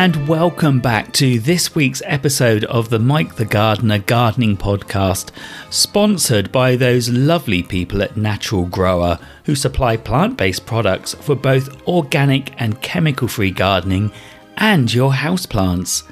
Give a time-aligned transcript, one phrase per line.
[0.00, 5.30] and welcome back to this week's episode of the Mic the Gardener Gardening Podcast,
[5.68, 11.86] sponsored by those lovely people at Natural Grower who supply plant based products for both
[11.86, 14.10] organic and chemical free gardening
[14.56, 16.10] and your houseplants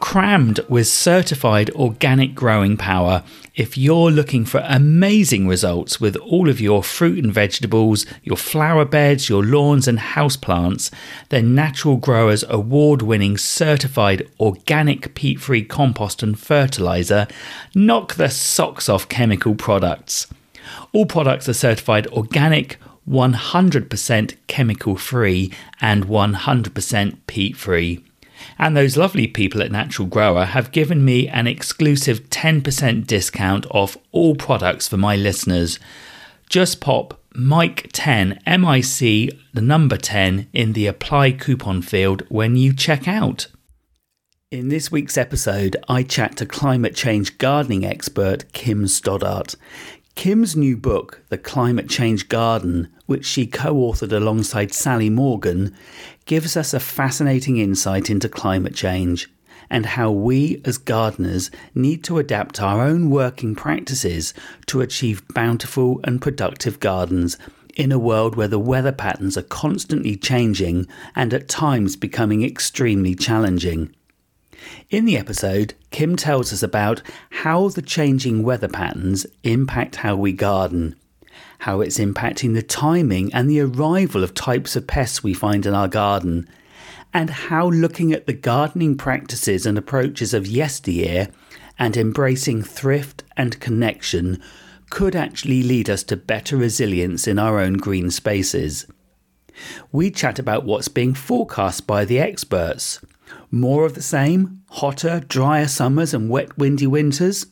[0.00, 3.22] crammed with certified organic growing power
[3.56, 8.84] if you're looking for amazing results with all of your fruit and vegetables, your flower
[8.84, 10.90] beds, your lawns, and houseplants,
[11.30, 17.26] then Natural Growers award winning certified organic peat free compost and fertilizer
[17.74, 20.26] knock the socks off chemical products.
[20.92, 22.76] All products are certified organic,
[23.08, 28.04] 100% chemical free, and 100% peat free.
[28.58, 33.96] And those lovely people at Natural Grower have given me an exclusive 10% discount off
[34.12, 35.78] all products for my listeners.
[36.48, 42.22] Just pop Mic 10, M I C, the number 10, in the apply coupon field
[42.28, 43.48] when you check out.
[44.52, 49.56] In this week's episode, I chat to climate change gardening expert Kim Stoddart.
[50.16, 55.76] Kim's new book, The Climate Change Garden, which she co authored alongside Sally Morgan,
[56.24, 59.30] gives us a fascinating insight into climate change
[59.68, 64.32] and how we as gardeners need to adapt our own working practices
[64.64, 67.36] to achieve bountiful and productive gardens
[67.74, 73.14] in a world where the weather patterns are constantly changing and at times becoming extremely
[73.14, 73.94] challenging.
[74.90, 80.32] In the episode, Kim tells us about how the changing weather patterns impact how we
[80.32, 80.94] garden,
[81.60, 85.74] how it's impacting the timing and the arrival of types of pests we find in
[85.74, 86.48] our garden,
[87.12, 91.28] and how looking at the gardening practices and approaches of yesteryear
[91.78, 94.40] and embracing thrift and connection
[94.90, 98.86] could actually lead us to better resilience in our own green spaces.
[99.90, 103.00] We chat about what's being forecast by the experts
[103.50, 107.46] more of the same, hotter, drier summers and wet, windy winters.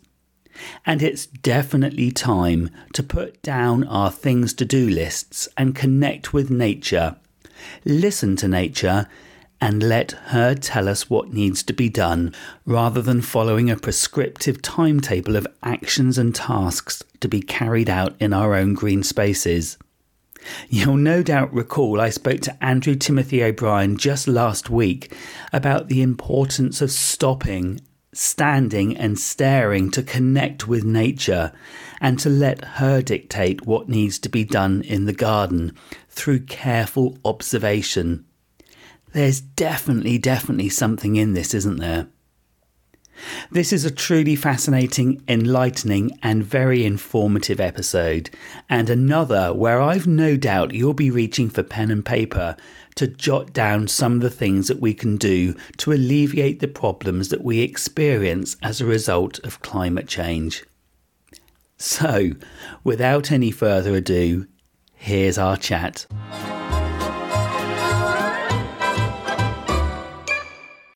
[0.87, 6.51] And it's definitely time to put down our things to do lists and connect with
[6.51, 7.17] nature.
[7.85, 9.09] Listen to nature
[9.61, 12.35] and let her tell us what needs to be done
[12.67, 18.33] rather than following a prescriptive timetable of actions and tasks to be carried out in
[18.33, 19.79] our own green spaces.
[20.69, 25.15] You'll no doubt recall I spoke to Andrew Timothy O'Brien just last week
[25.53, 27.81] about the importance of stopping,
[28.13, 31.53] standing, and staring to connect with nature
[32.01, 35.73] and to let her dictate what needs to be done in the garden
[36.09, 38.25] through careful observation.
[39.13, 42.09] There's definitely, definitely something in this, isn't there?
[43.51, 48.31] This is a truly fascinating, enlightening, and very informative episode,
[48.69, 52.57] and another where I've no doubt you'll be reaching for pen and paper
[52.97, 57.29] to jot down some of the things that we can do to alleviate the problems
[57.29, 60.65] that we experience as a result of climate change.
[61.77, 62.33] So,
[62.85, 64.47] without any further ado,
[64.95, 66.07] here's our chat.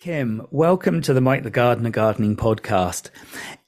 [0.09, 3.11] Kim, welcome to the Mic the Gardener Gardening Podcast.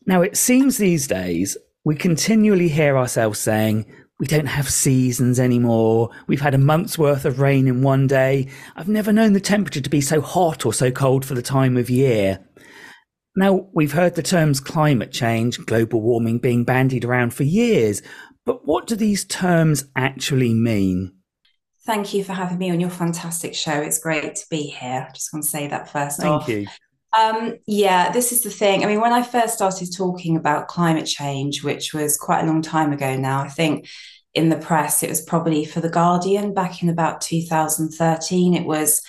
[0.06, 3.84] Now, it seems these days we continually hear ourselves saying,
[4.18, 6.08] we don't have seasons anymore.
[6.28, 8.48] We've had a month's worth of rain in one day.
[8.74, 11.76] I've never known the temperature to be so hot or so cold for the time
[11.76, 12.42] of year.
[13.36, 18.00] Now, we've heard the terms climate change, global warming being bandied around for years,
[18.46, 21.19] but what do these terms actually mean?
[21.90, 23.72] Thank you for having me on your fantastic show.
[23.72, 25.08] It's great to be here.
[25.08, 26.48] I just want to say that first Thank off.
[26.48, 26.68] you.
[27.18, 28.84] Um, yeah, this is the thing.
[28.84, 32.62] I mean, when I first started talking about climate change, which was quite a long
[32.62, 33.88] time ago now, I think
[34.34, 38.54] in the press, it was probably for The Guardian back in about 2013.
[38.54, 39.02] It was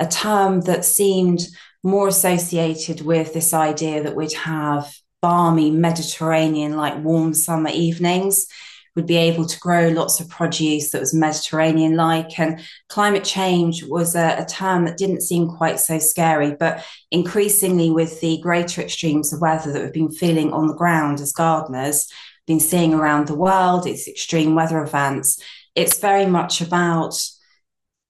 [0.00, 1.46] a term that seemed
[1.84, 8.48] more associated with this idea that we'd have balmy Mediterranean like warm summer evenings
[8.94, 12.38] would be able to grow lots of produce that was Mediterranean like.
[12.38, 16.54] And climate change was a, a, term that didn't seem quite so scary.
[16.54, 21.20] But increasingly, with the greater extremes of weather that we've been feeling on the ground
[21.20, 22.08] as gardeners,
[22.46, 25.42] been seeing around the world, it's extreme weather events,
[25.74, 27.18] it's very much about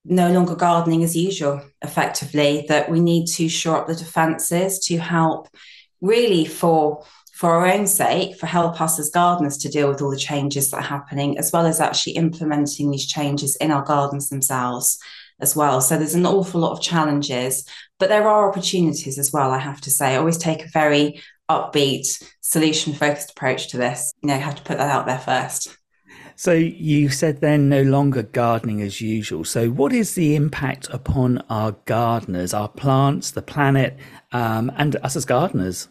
[0.05, 4.99] no longer gardening as usual, effectively, that we need to shore up the defences to
[4.99, 5.49] help
[6.03, 7.05] really for
[7.35, 10.71] for our own sake, for help us as gardeners to deal with all the changes
[10.71, 14.99] that are happening, as well as actually implementing these changes in our gardens themselves
[15.41, 15.81] as well.
[15.81, 17.67] So there's an awful lot of challenges,
[17.99, 20.15] but there are opportunities as well, I have to say.
[20.15, 21.21] I always take a very
[21.51, 24.15] upbeat, solution focused approach to this.
[24.23, 25.77] You know, have to put that out there first.
[26.37, 29.45] So you said then no longer gardening as usual.
[29.45, 33.97] So what is the impact upon our gardeners, our plants, the planet,
[34.31, 35.89] um, and us as gardeners?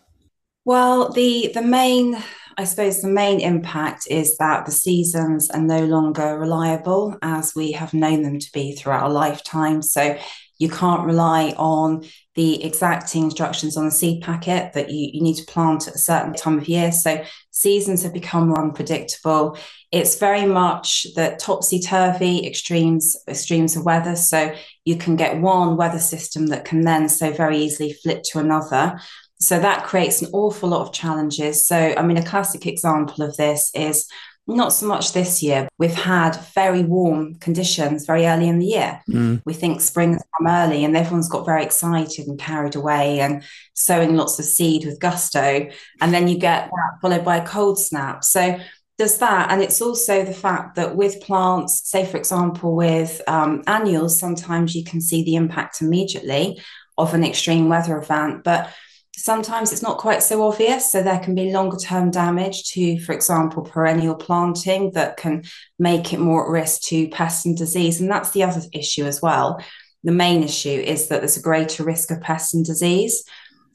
[0.65, 2.17] Well, the the main,
[2.57, 7.73] I suppose, the main impact is that the seasons are no longer reliable as we
[7.73, 9.81] have known them to be throughout our lifetime.
[9.81, 10.17] So
[10.59, 12.05] you can't rely on
[12.35, 15.99] the exacting instructions on the seed packet that you, you need to plant at a
[15.99, 16.91] certain time of year.
[16.91, 19.57] So seasons have become more unpredictable.
[19.91, 24.15] It's very much the topsy turvy extremes extremes of weather.
[24.15, 24.55] So
[24.85, 28.99] you can get one weather system that can then so very easily flip to another.
[29.47, 31.65] So that creates an awful lot of challenges.
[31.65, 34.07] So I mean, a classic example of this is
[34.45, 35.69] not so much this year.
[35.77, 39.01] We've had very warm conditions very early in the year.
[39.09, 39.41] Mm.
[39.45, 43.43] We think spring's come early, and everyone's got very excited and carried away and
[43.73, 45.69] sowing lots of seed with gusto.
[46.01, 48.23] And then you get that followed by a cold snap.
[48.23, 48.59] So
[48.97, 49.49] there's that.
[49.49, 54.75] And it's also the fact that with plants, say, for example, with um, annuals, sometimes
[54.75, 56.61] you can see the impact immediately
[56.97, 58.43] of an extreme weather event.
[58.43, 58.69] But
[59.15, 60.91] Sometimes it's not quite so obvious.
[60.91, 65.43] So there can be longer term damage to, for example, perennial planting that can
[65.77, 68.01] make it more at risk to pests and disease.
[68.01, 69.63] And that's the other issue as well.
[70.03, 73.23] The main issue is that there's a greater risk of pests and disease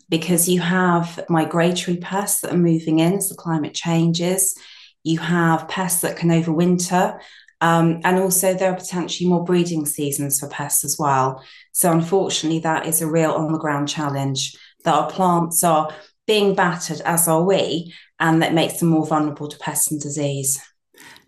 [0.09, 4.59] because you have migratory pests that are moving in as the climate changes.
[5.05, 7.19] You have pests that can overwinter.
[7.61, 11.43] Um, and also, there are potentially more breeding seasons for pests as well.
[11.73, 15.93] So, unfortunately, that is a real on the ground challenge that our plants are
[16.27, 20.61] being battered, as are we, and that makes them more vulnerable to pests and disease.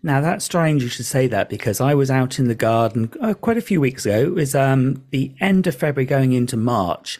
[0.03, 3.33] Now that's strange you should say that because I was out in the garden uh,
[3.35, 4.19] quite a few weeks ago.
[4.23, 7.19] It was um, the end of February going into March,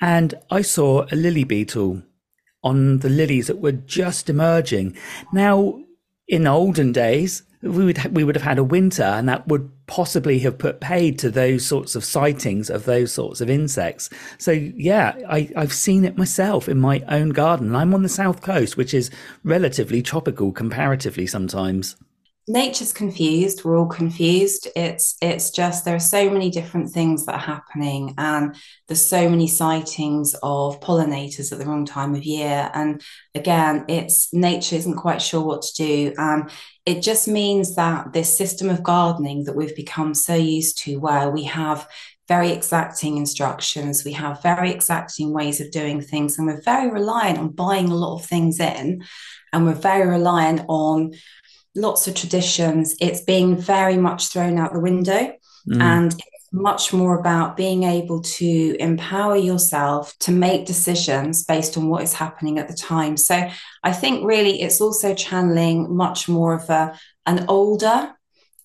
[0.00, 2.02] and I saw a lily beetle
[2.64, 4.96] on the lilies that were just emerging.
[5.32, 5.80] Now,
[6.28, 10.40] in olden days, we would we would have had a winter, and that would possibly
[10.40, 14.10] have put paid to those sorts of sightings of those sorts of insects.
[14.38, 17.74] So yeah, I, I've seen it myself in my own garden.
[17.74, 19.10] I'm on the south coast, which is
[19.44, 21.96] relatively tropical comparatively sometimes
[22.48, 24.68] nature's confused we're all confused.
[24.74, 28.56] It's it's just there are so many different things that are happening and
[28.88, 32.70] there's so many sightings of pollinators at the wrong time of year.
[32.74, 33.00] And
[33.34, 36.14] again it's nature isn't quite sure what to do.
[36.18, 36.50] And
[36.84, 41.30] it just means that this system of gardening that we've become so used to where
[41.30, 41.88] we have
[42.28, 47.36] very exacting instructions we have very exacting ways of doing things and we're very reliant
[47.36, 49.02] on buying a lot of things in
[49.52, 51.12] and we're very reliant on
[51.74, 55.34] lots of traditions, it's being very much thrown out the window.
[55.68, 55.80] Mm.
[55.80, 61.88] And it's much more about being able to empower yourself to make decisions based on
[61.88, 63.16] what is happening at the time.
[63.16, 63.48] So
[63.82, 68.12] I think really it's also channeling much more of a an older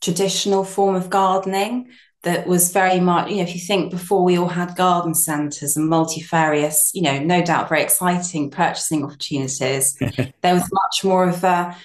[0.02, 1.90] traditional form of gardening
[2.24, 5.78] that was very much, you know, if you think before we all had garden centres
[5.78, 9.96] and multifarious, you know, no doubt very exciting purchasing opportunities,
[10.42, 11.78] there was much more of a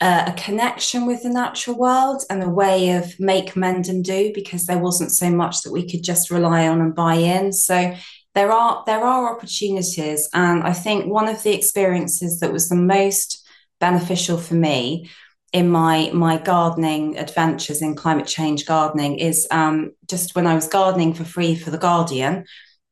[0.00, 4.32] uh, a connection with the natural world and a way of make, mend, and do
[4.34, 7.52] because there wasn't so much that we could just rely on and buy in.
[7.52, 7.94] So
[8.34, 12.76] there are there are opportunities, and I think one of the experiences that was the
[12.76, 13.46] most
[13.78, 15.10] beneficial for me
[15.52, 20.68] in my my gardening adventures in climate change gardening is um, just when I was
[20.68, 22.44] gardening for free for the Guardian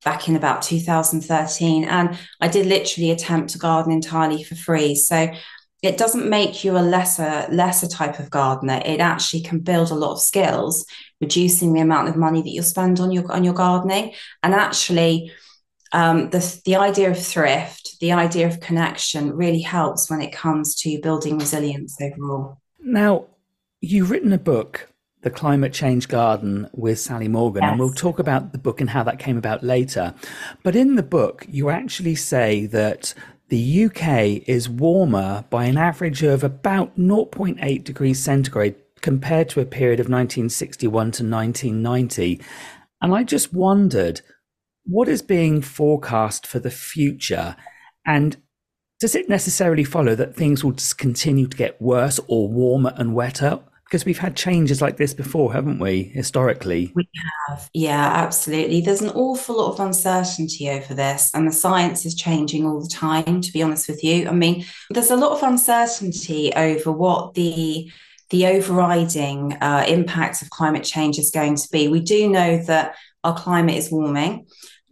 [0.04, 4.94] back in about 2013 and I did literally attempt to garden entirely for free.
[4.94, 5.28] So
[5.82, 8.82] it doesn't make you a lesser lesser type of gardener.
[8.84, 10.84] It actually can build a lot of skills
[11.20, 14.12] reducing the amount of money that you spend on your on your gardening.
[14.42, 15.32] And actually
[15.92, 20.74] um, the, the idea of thrift the idea of connection really helps when it comes
[20.76, 22.60] to building resilience overall.
[22.80, 23.26] Now
[23.80, 24.88] you've written a book
[25.22, 27.70] the climate change garden with sally morgan yes.
[27.70, 30.14] and we'll talk about the book and how that came about later.
[30.62, 33.14] But in the book you actually say that
[33.48, 39.66] the UK is warmer by an average of about 0.8 degrees centigrade compared to a
[39.66, 42.40] period of 1961 to 1990.
[43.00, 44.20] And I just wondered
[44.84, 47.56] what is being forecast for the future?
[48.06, 48.36] And
[49.00, 53.14] does it necessarily follow that things will just continue to get worse or warmer and
[53.14, 53.60] wetter?
[53.88, 56.92] Because we've had changes like this before, haven't we, historically?
[56.94, 57.08] We
[57.48, 58.82] have, yeah, absolutely.
[58.82, 62.88] There's an awful lot of uncertainty over this, and the science is changing all the
[62.88, 64.28] time, to be honest with you.
[64.28, 67.90] I mean, there's a lot of uncertainty over what the
[68.30, 71.88] the overriding uh, impact of climate change is going to be.
[71.88, 74.40] We do know that our climate is warming,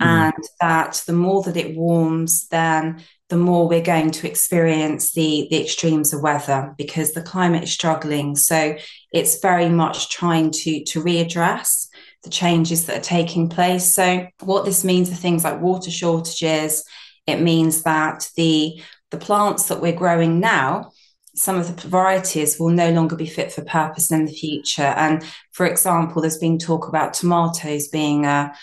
[0.00, 0.06] mm.
[0.06, 5.48] and that the more that it warms, then the more we're going to experience the
[5.50, 8.36] the extremes of weather because the climate is struggling.
[8.36, 8.76] So
[9.12, 11.88] it's very much trying to to readdress
[12.22, 13.94] the changes that are taking place.
[13.94, 16.84] So what this means are things like water shortages.
[17.26, 18.80] It means that the
[19.10, 20.92] the plants that we're growing now
[21.36, 24.82] some of the varieties will no longer be fit for purpose in the future.
[24.82, 28.54] And for example, there's been talk about tomatoes being a,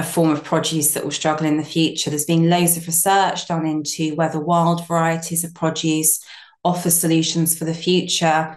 [0.00, 2.10] a form of produce that will struggle in the future.
[2.10, 6.24] There's been loads of research done into whether wild varieties of produce
[6.64, 8.56] offer solutions for the future.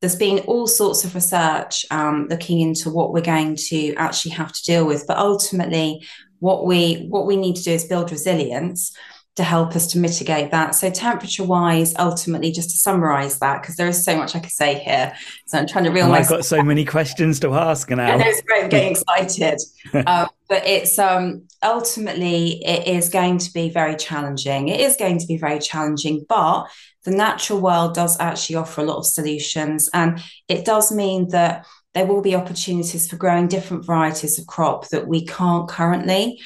[0.00, 4.52] There's been all sorts of research um, looking into what we're going to actually have
[4.52, 5.06] to deal with.
[5.06, 6.04] But ultimately,
[6.38, 8.96] what we what we need to do is build resilience
[9.36, 10.74] to help us to mitigate that.
[10.74, 14.52] So, temperature wise, ultimately, just to summarize that, because there is so much I could
[14.52, 15.12] say here.
[15.46, 16.26] So, I'm trying to realize.
[16.26, 18.14] I've got so many questions to ask now.
[18.14, 18.64] I know it's great.
[18.64, 19.60] I'm getting excited.
[20.06, 24.68] um, but it's um, ultimately, it is going to be very challenging.
[24.68, 26.66] It is going to be very challenging, but
[27.04, 29.90] the natural world does actually offer a lot of solutions.
[29.92, 34.88] And it does mean that there will be opportunities for growing different varieties of crop
[34.88, 36.40] that we can't currently.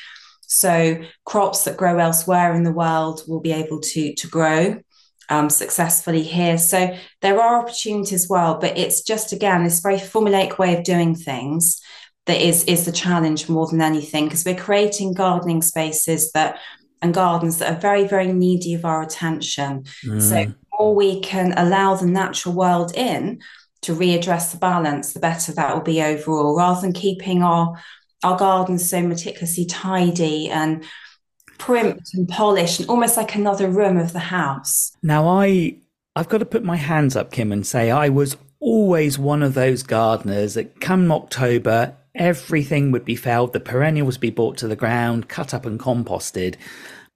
[0.48, 4.80] So crops that grow elsewhere in the world will be able to to grow
[5.28, 6.58] um, successfully here.
[6.58, 10.84] So there are opportunities as well, but it's just again this very formulaic way of
[10.84, 11.80] doing things
[12.26, 16.58] that is is the challenge more than anything because we're creating gardening spaces that
[17.00, 19.84] and gardens that are very very needy of our attention.
[20.04, 20.22] Mm.
[20.22, 23.40] So more we can allow the natural world in
[23.82, 27.78] to readdress the balance, the better that will be overall, rather than keeping our
[28.22, 30.84] our gardens so meticulously tidy and
[31.58, 34.92] primped and polished and almost like another room of the house.
[35.02, 35.76] Now I
[36.16, 39.54] I've got to put my hands up, Kim, and say I was always one of
[39.54, 44.74] those gardeners that come October, everything would be felled, the perennials be brought to the
[44.74, 46.56] ground, cut up and composted.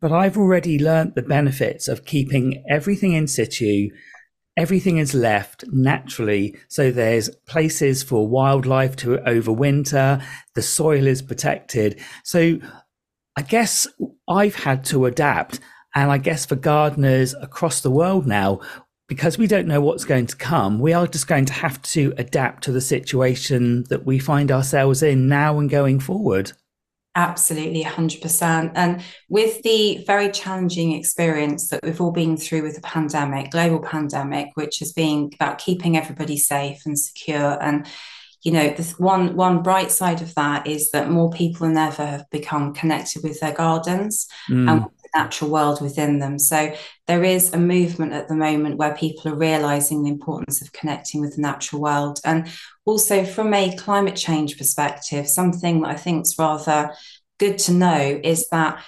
[0.01, 3.91] But I've already learnt the benefits of keeping everything in situ
[4.57, 6.57] everything is left naturally.
[6.69, 10.23] So there's places for wildlife to overwinter.
[10.55, 12.01] The soil is protected.
[12.25, 12.59] So
[13.37, 13.87] I guess
[14.29, 15.61] I've had to adapt.
[15.95, 18.61] And I guess for gardeners across the world now,
[19.09, 22.15] because we don't know what's going to come, we are just going to have to
[22.17, 26.53] adapt to the situation that we find ourselves in now and going forward.
[27.15, 28.73] Absolutely, 100%.
[28.75, 33.81] And with the very challenging experience that we've all been through with the pandemic, global
[33.81, 37.63] pandemic, which has been about keeping everybody safe and secure.
[37.63, 37.87] And,
[38.43, 42.07] you know, this one one bright side of that is that more people than ever
[42.07, 44.71] have become connected with their gardens mm.
[44.71, 46.39] and the natural world within them.
[46.39, 46.75] So
[47.07, 51.21] there is a movement at the moment where people are realizing the importance of connecting
[51.21, 52.21] with the natural world.
[52.25, 52.51] And
[52.85, 56.93] also from a climate change perspective, something that I think is rather
[57.39, 58.83] good to know is that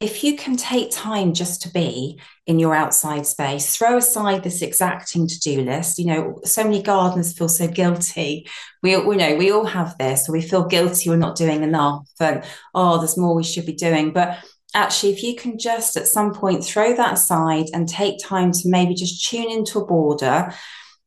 [0.00, 4.62] if you can take time just to be in your outside space, throw aside this
[4.62, 5.98] exacting to-do list.
[5.98, 8.48] You know, so many gardeners feel so guilty.
[8.82, 12.08] We, we know we all have this, or we feel guilty we're not doing enough,
[12.18, 12.42] and
[12.74, 14.12] oh, there's more we should be doing.
[14.12, 14.38] But
[14.74, 18.68] actually, if you can just at some point throw that aside and take time to
[18.68, 20.52] maybe just tune into a border,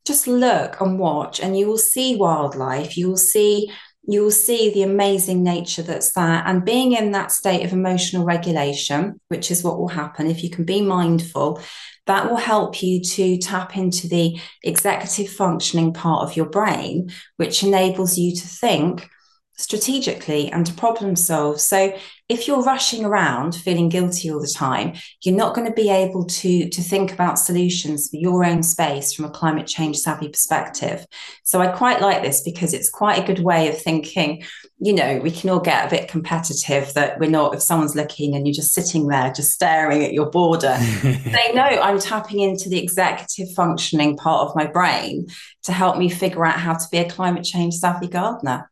[0.06, 3.70] just look and watch, and you will see wildlife, you will see
[4.06, 6.42] you will see the amazing nature that's there.
[6.44, 10.50] And being in that state of emotional regulation, which is what will happen if you
[10.50, 11.62] can be mindful,
[12.06, 17.62] that will help you to tap into the executive functioning part of your brain, which
[17.62, 19.08] enables you to think
[19.56, 21.60] strategically and to problem solve.
[21.60, 21.96] So
[22.28, 26.24] if you're rushing around feeling guilty all the time, you're not going to be able
[26.24, 31.06] to, to think about solutions for your own space from a climate change savvy perspective.
[31.44, 34.42] So I quite like this because it's quite a good way of thinking,
[34.78, 38.34] you know, we can all get a bit competitive that we're not, if someone's looking
[38.34, 42.70] and you're just sitting there, just staring at your border, they know I'm tapping into
[42.70, 45.26] the executive functioning part of my brain
[45.64, 48.70] to help me figure out how to be a climate change savvy gardener.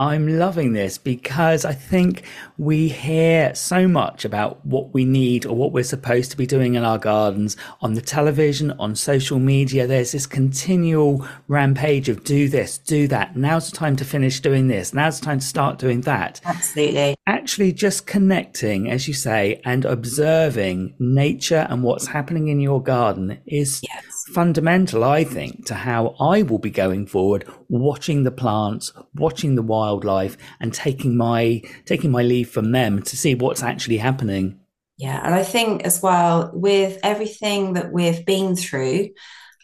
[0.00, 2.22] I'm loving this because I think
[2.56, 6.74] we hear so much about what we need or what we're supposed to be doing
[6.74, 9.88] in our gardens on the television, on social media.
[9.88, 13.36] There's this continual rampage of do this, do that.
[13.36, 14.94] Now's the time to finish doing this.
[14.94, 16.40] Now's the time to start doing that.
[16.44, 17.16] Absolutely.
[17.26, 23.40] Actually, just connecting, as you say, and observing nature and what's happening in your garden
[23.46, 24.17] is yes.
[24.28, 29.62] Fundamental, I think, to how I will be going forward, watching the plants, watching the
[29.62, 34.60] wildlife and taking my taking my leave from them to see what's actually happening.
[34.98, 39.10] Yeah, and I think as well with everything that we've been through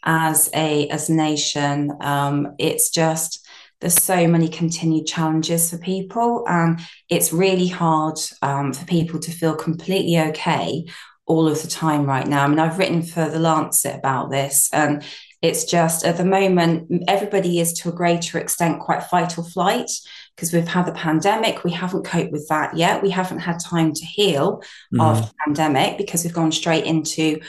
[0.04, 3.46] as a as a nation, um, it's just
[3.80, 9.30] there's so many continued challenges for people, and it's really hard um, for people to
[9.30, 10.84] feel completely okay
[11.26, 12.44] all of the time right now.
[12.44, 15.02] I mean, I've written for The Lancet about this, and
[15.42, 19.90] it's just at the moment, everybody is to a greater extent quite fight or flight
[20.34, 21.64] because we've had the pandemic.
[21.64, 23.02] We haven't coped with that yet.
[23.02, 24.62] We haven't had time to heal
[24.92, 25.02] mm.
[25.02, 27.40] after the pandemic because we've gone straight into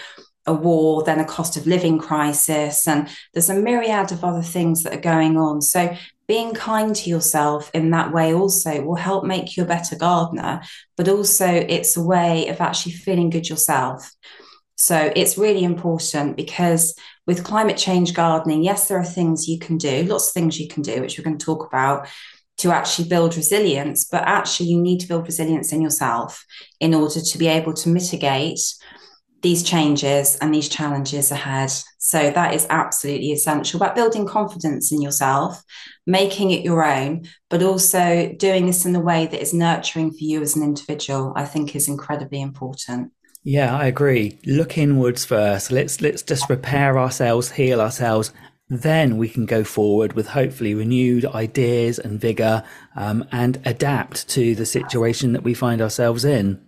[0.45, 4.83] a war, then a cost of living crisis, and there's a myriad of other things
[4.83, 5.61] that are going on.
[5.61, 5.95] So
[6.27, 10.61] being kind to yourself in that way also will help make you a better gardener,
[10.97, 14.11] but also it's a way of actually feeling good yourself.
[14.75, 19.77] So it's really important because with climate change gardening, yes, there are things you can
[19.77, 22.07] do, lots of things you can do, which we're going to talk about
[22.57, 26.45] to actually build resilience, but actually you need to build resilience in yourself
[26.79, 28.59] in order to be able to mitigate
[29.45, 31.71] these changes and these challenges ahead.
[31.99, 33.79] So that is absolutely essential.
[33.79, 35.63] But building confidence in yourself,
[36.07, 40.23] making it your own, but also doing this in a way that is nurturing for
[40.23, 43.11] you as an individual, I think is incredibly important.
[43.43, 44.39] Yeah, I agree.
[44.47, 45.71] Look inwards first.
[45.71, 48.33] Let's let's just repair ourselves, heal ourselves,
[48.67, 52.63] then we can go forward with hopefully renewed ideas and vigor
[52.95, 56.65] um, and adapt to the situation that we find ourselves in.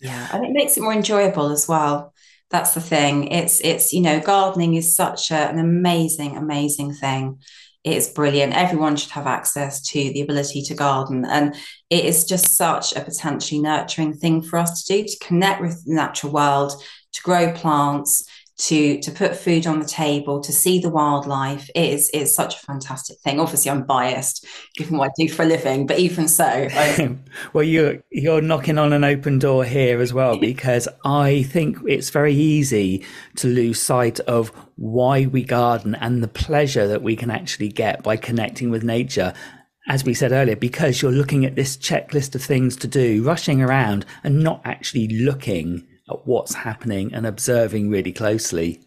[0.00, 2.12] Yeah, and it makes it more enjoyable as well.
[2.50, 3.28] That's the thing.
[3.28, 7.40] It's it's you know gardening is such a, an amazing amazing thing.
[7.82, 8.54] It is brilliant.
[8.54, 11.54] Everyone should have access to the ability to garden, and
[11.90, 15.84] it is just such a potentially nurturing thing for us to do to connect with
[15.84, 16.72] the natural world,
[17.12, 18.25] to grow plants,
[18.58, 21.68] to to put food on the table, to see the wildlife.
[21.74, 23.38] Is is such a fantastic thing.
[23.38, 24.46] Obviously, I'm biased
[24.76, 27.16] given what I do for a living, but even so, I...
[27.52, 32.10] well, you're you're knocking on an open door here as well because I think it's
[32.10, 33.04] very easy
[33.36, 38.02] to lose sight of why we garden and the pleasure that we can actually get
[38.02, 39.34] by connecting with nature
[39.88, 43.62] as we said earlier, because you're looking at this checklist of things to do, rushing
[43.62, 48.80] around and not actually looking at what's happening and observing really closely.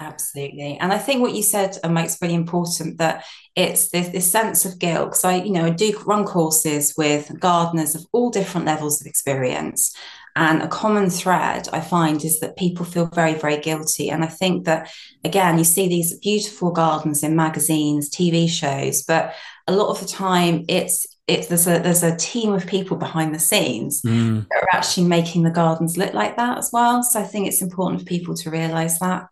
[0.00, 0.76] Absolutely.
[0.80, 4.64] And I think what you said uh, makes really important that it's this, this sense
[4.64, 5.10] of guilt.
[5.10, 9.06] Because I, you know, I do run courses with gardeners of all different levels of
[9.06, 9.94] experience.
[10.36, 14.10] And a common thread I find is that people feel very, very guilty.
[14.10, 14.90] And I think that,
[15.22, 19.34] again, you see these beautiful gardens in magazines, TV shows, but
[19.68, 23.34] a lot of the time it's it's there's a there's a team of people behind
[23.34, 24.46] the scenes mm.
[24.48, 27.02] that are actually making the gardens look like that as well.
[27.02, 29.28] So I think it's important for people to realise that.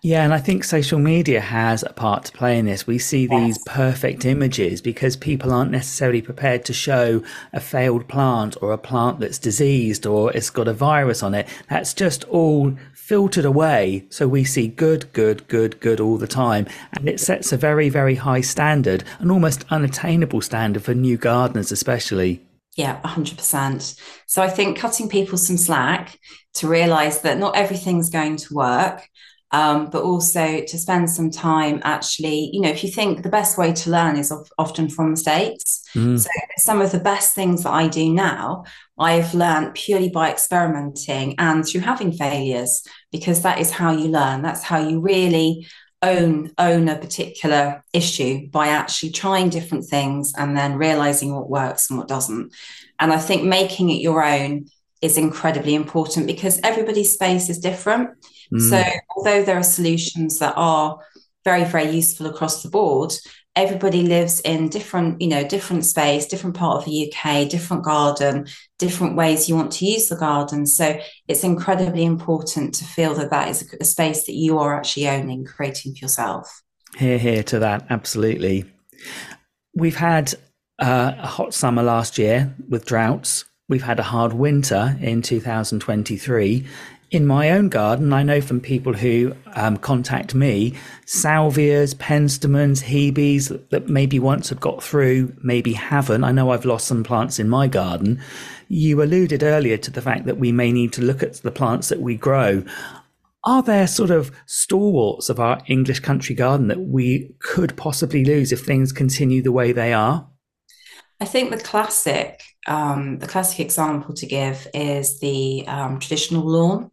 [0.00, 2.86] Yeah, and I think social media has a part to play in this.
[2.86, 3.30] We see yes.
[3.30, 8.78] these perfect images because people aren't necessarily prepared to show a failed plant or a
[8.78, 11.46] plant that's diseased or it's got a virus on it.
[11.68, 12.74] That's just all
[13.06, 14.04] filtered away.
[14.10, 16.66] So we see good, good, good, good all the time.
[16.94, 21.70] And it sets a very, very high standard, an almost unattainable standard for new gardeners,
[21.70, 22.42] especially.
[22.76, 24.00] Yeah, 100%.
[24.26, 26.18] So I think cutting people some slack
[26.54, 29.08] to realize that not everything's going to work
[29.52, 33.56] um, but also to spend some time actually, you know, if you think the best
[33.56, 35.82] way to learn is often from mistakes.
[35.94, 36.18] Mm.
[36.18, 38.64] So some of the best things that I do now,
[38.98, 42.82] I've learned purely by experimenting and through having failures,
[43.12, 44.42] because that is how you learn.
[44.42, 45.66] That's how you really
[46.02, 51.90] own own a particular issue by actually trying different things and then realizing what works
[51.90, 52.52] and what doesn't.
[52.98, 54.66] And I think making it your own
[55.02, 58.10] is incredibly important because everybody's space is different.
[58.52, 58.70] Mm.
[58.70, 58.82] So,
[59.16, 60.98] although there are solutions that are
[61.44, 63.12] very, very useful across the board,
[63.54, 68.46] everybody lives in different, you know, different space, different part of the UK, different garden,
[68.78, 70.66] different ways you want to use the garden.
[70.66, 75.08] So, it's incredibly important to feel that that is a, space that you are actually
[75.08, 76.62] owning, creating for yourself.
[76.96, 78.64] Here, here to that, absolutely.
[79.74, 80.34] We've had
[80.78, 83.44] uh, a hot summer last year with droughts.
[83.68, 86.66] We've had a hard winter in 2023
[87.10, 93.68] in my own garden, I know from people who um, contact me, salvias, penstemons, hebes
[93.70, 96.24] that maybe once have got through, maybe haven't.
[96.24, 98.20] I know I've lost some plants in my garden.
[98.68, 101.88] You alluded earlier to the fact that we may need to look at the plants
[101.90, 102.64] that we grow.
[103.44, 108.50] Are there sort of stalwarts of our English country garden that we could possibly lose
[108.50, 110.28] if things continue the way they are?
[111.20, 116.90] I think the classic, um, the classic example to give is the um, traditional lawn.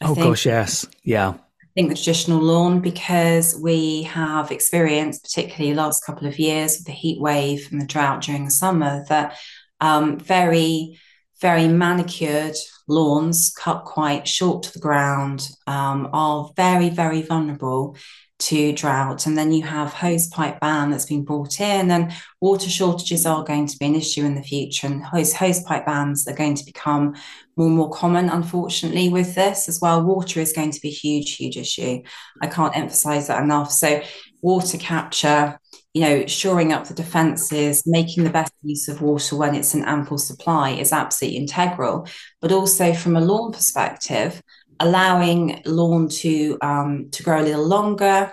[0.00, 0.26] I oh think.
[0.26, 1.28] gosh, yes, yeah.
[1.28, 6.78] I think the traditional lawn because we have experienced, particularly the last couple of years,
[6.78, 9.36] with the heat wave and the drought during the summer, that
[9.80, 10.98] um, very,
[11.40, 12.56] very manicured
[12.88, 17.96] lawns cut quite short to the ground um, are very, very vulnerable
[18.40, 19.26] to drought.
[19.26, 23.44] And then you have hose pipe ban that's been brought in, and water shortages are
[23.44, 24.86] going to be an issue in the future.
[24.86, 27.14] And hose, hose pipe bans are going to become
[27.56, 30.02] more and more common, unfortunately, with this as well.
[30.02, 32.02] Water is going to be a huge, huge issue.
[32.42, 33.70] I can't emphasize that enough.
[33.70, 34.02] So,
[34.42, 35.58] water capture,
[35.92, 39.84] you know, shoring up the defences, making the best use of water when it's an
[39.84, 42.06] ample supply is absolutely integral.
[42.40, 44.42] But also from a lawn perspective,
[44.80, 48.32] allowing lawn to um, to grow a little longer,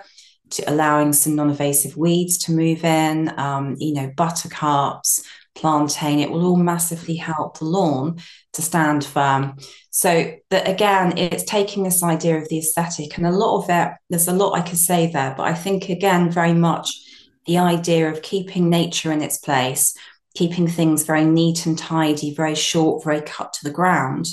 [0.50, 5.22] to allowing some non-invasive weeds to move in, um, you know, buttercups,
[5.54, 8.18] plantain, it will all massively help the lawn
[8.52, 9.56] to stand firm.
[9.90, 13.92] So that again, it's taking this idea of the aesthetic and a lot of it,
[14.08, 17.04] there's a lot I could say there, but I think again, very much
[17.46, 19.94] the idea of keeping nature in its place,
[20.38, 24.26] keeping things very neat and tidy, very short, very cut to the ground,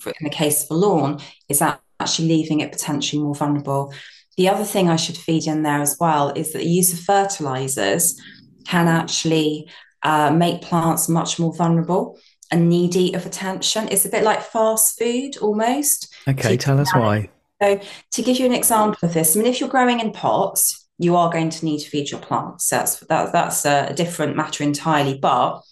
[0.00, 3.94] for, in the case of a lawn, is actually leaving it potentially more vulnerable.
[4.36, 6.98] The other thing I should feed in there as well is that the use of
[6.98, 8.20] fertilizers
[8.66, 9.70] can actually
[10.02, 12.18] uh, make plants much more vulnerable
[12.50, 13.86] and needy of attention.
[13.88, 16.12] It's a bit like fast food almost.
[16.26, 17.30] Okay, tell us why.
[17.62, 20.81] So, to give you an example of this, I mean, if you're growing in pots,
[20.98, 22.68] you are going to need to feed your plants.
[22.68, 25.18] That's that, that's a different matter entirely.
[25.18, 25.62] But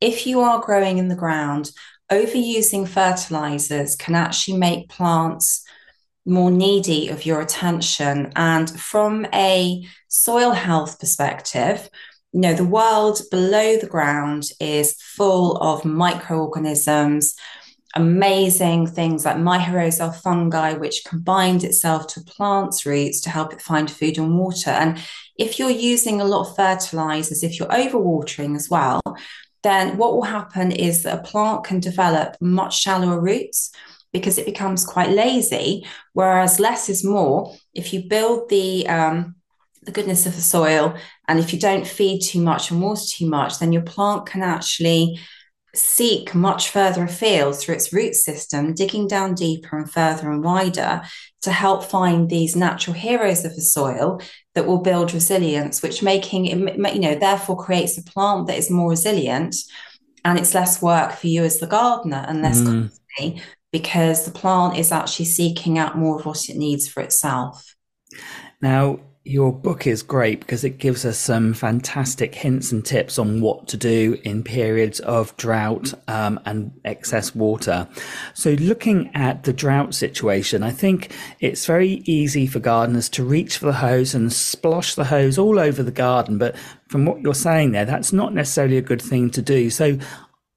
[0.00, 1.70] if you are growing in the ground,
[2.10, 5.64] overusing fertilizers can actually make plants
[6.26, 8.32] more needy of your attention.
[8.36, 11.88] And from a soil health perspective,
[12.32, 17.34] you know, the world below the ground is full of microorganisms,
[17.96, 23.90] amazing things like mycorrhizal fungi, which combined itself to plant's roots to help it find
[23.90, 24.70] food and water.
[24.70, 24.98] And
[25.36, 29.00] if you're using a lot of fertilizers, if you're overwatering as well,
[29.62, 33.72] then what will happen is that a plant can develop much shallower roots
[34.12, 35.84] because it becomes quite lazy.
[36.12, 37.54] Whereas less is more.
[37.74, 39.34] If you build the um,
[39.82, 40.96] the goodness of the soil,
[41.28, 44.42] and if you don't feed too much and water too much, then your plant can
[44.42, 45.18] actually
[45.74, 51.02] seek much further afield through its root system, digging down deeper and further and wider
[51.42, 54.20] to help find these natural heroes of the soil
[54.54, 58.70] that will build resilience, which making it, you know, therefore creates a plant that is
[58.70, 59.54] more resilient
[60.24, 62.90] and it's less work for you as the gardener and less mm.
[62.90, 67.76] costly because the plant is actually seeking out more of what it needs for itself.
[68.60, 73.40] Now, your book is great because it gives us some fantastic hints and tips on
[73.40, 77.88] what to do in periods of drought um, and excess water.
[78.34, 81.10] So, looking at the drought situation, I think
[81.40, 85.58] it's very easy for gardeners to reach for the hose and splosh the hose all
[85.58, 86.38] over the garden.
[86.38, 86.54] But
[86.86, 89.70] from what you're saying there, that's not necessarily a good thing to do.
[89.70, 89.98] So,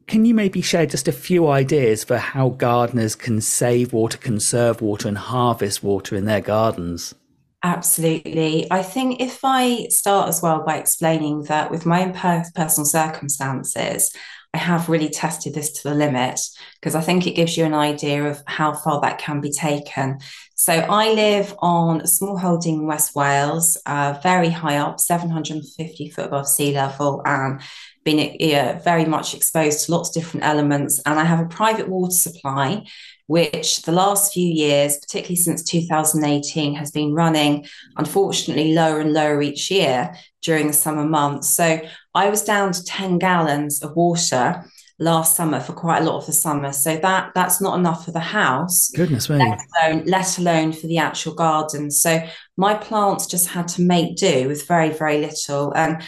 [0.06, 4.80] can you maybe share just a few ideas for how gardeners can save water, conserve
[4.80, 7.16] water, and harvest water in their gardens?
[7.62, 8.68] Absolutely.
[8.72, 12.86] I think if I start as well by explaining that with my own per- personal
[12.86, 14.16] circumstances,
[14.54, 16.40] I have really tested this to the limit
[16.80, 20.20] because I think it gives you an idea of how far that can be taken.
[20.56, 26.10] So I live on a small holding in West Wales, uh, very high up, 750
[26.10, 27.62] foot above sea level, and
[28.06, 31.02] been uh, very much exposed to lots of different elements.
[31.06, 32.86] And I have a private water supply
[33.30, 37.64] which the last few years, particularly since 2018, has been running
[37.96, 41.48] unfortunately lower and lower each year during the summer months.
[41.56, 41.80] So
[42.16, 44.66] I was down to 10 gallons of water
[44.98, 46.74] last summer for quite a lot of the summer.
[46.74, 48.90] So that that's not enough for the house.
[48.96, 49.38] Goodness me.
[49.38, 51.92] Let alone, let alone for the actual garden.
[51.92, 55.72] So my plants just had to make do with very, very little.
[55.76, 56.02] And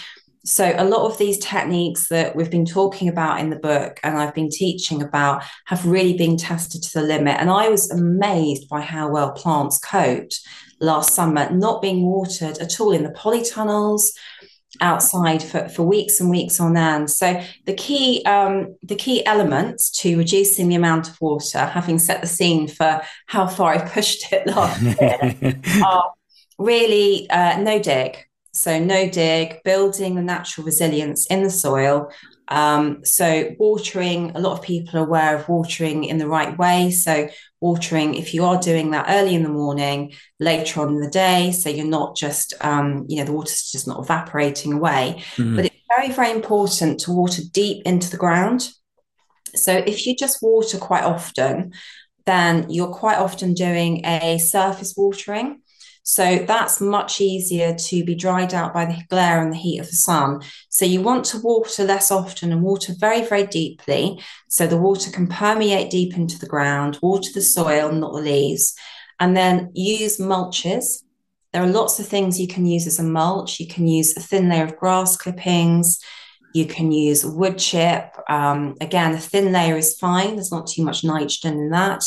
[0.44, 4.18] so a lot of these techniques that we've been talking about in the book and
[4.18, 7.38] I've been teaching about have really been tested to the limit.
[7.40, 10.40] And I was amazed by how well plants coped
[10.80, 14.08] last summer, not being watered at all in the polytunnels,
[14.80, 17.10] outside for, for weeks and weeks on end.
[17.12, 22.22] So the key um, the key elements to reducing the amount of water, having set
[22.22, 26.14] the scene for how far I pushed it last year, are
[26.58, 28.18] really uh, no dig
[28.54, 32.12] so no dig, building the natural resilience in the soil.
[32.50, 36.92] Um, so watering, a lot of people are aware of watering in the right way.
[36.92, 37.30] So
[37.62, 41.54] watering, if you are doing that early in the morning, later on in the day,
[41.54, 45.24] so you're not just, um, you know, the water's just not evaporating away.
[45.36, 45.56] Mm-hmm.
[45.56, 48.70] But it's very, very important to water deep into the ground.
[49.56, 51.72] So if you just water quite often,
[52.26, 55.62] then you're quite often doing a surface watering.
[56.04, 59.88] So that's much easier to be dried out by the glare and the heat of
[59.88, 60.42] the sun.
[60.70, 64.20] So you want to water less often and water very, very deeply.
[64.50, 68.76] So the water can permeate deep into the ground, water the soil, not the leaves.
[69.20, 71.04] And then use mulches.
[71.54, 73.60] There are lots of things you can use as a mulch.
[73.60, 76.00] You can use a thin layer of grass clippings.
[76.54, 78.16] You can use wood chip.
[78.28, 80.36] Um, again, a thin layer is fine.
[80.36, 82.04] There's not too much nitrogen in that.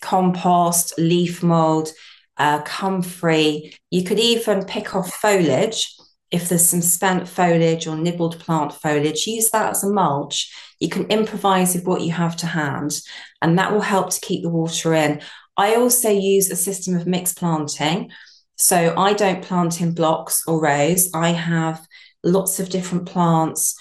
[0.00, 1.88] Compost, leaf mold,
[2.36, 3.76] uh, comfrey.
[3.90, 5.94] You could even pick off foliage
[6.34, 10.52] if there's some spent foliage or nibbled plant foliage, use that as a mulch.
[10.80, 12.98] You can improvise with what you have to hand,
[13.40, 15.20] and that will help to keep the water in.
[15.56, 18.10] I also use a system of mixed planting.
[18.56, 21.08] So I don't plant in blocks or rows.
[21.14, 21.86] I have
[22.24, 23.78] lots of different plants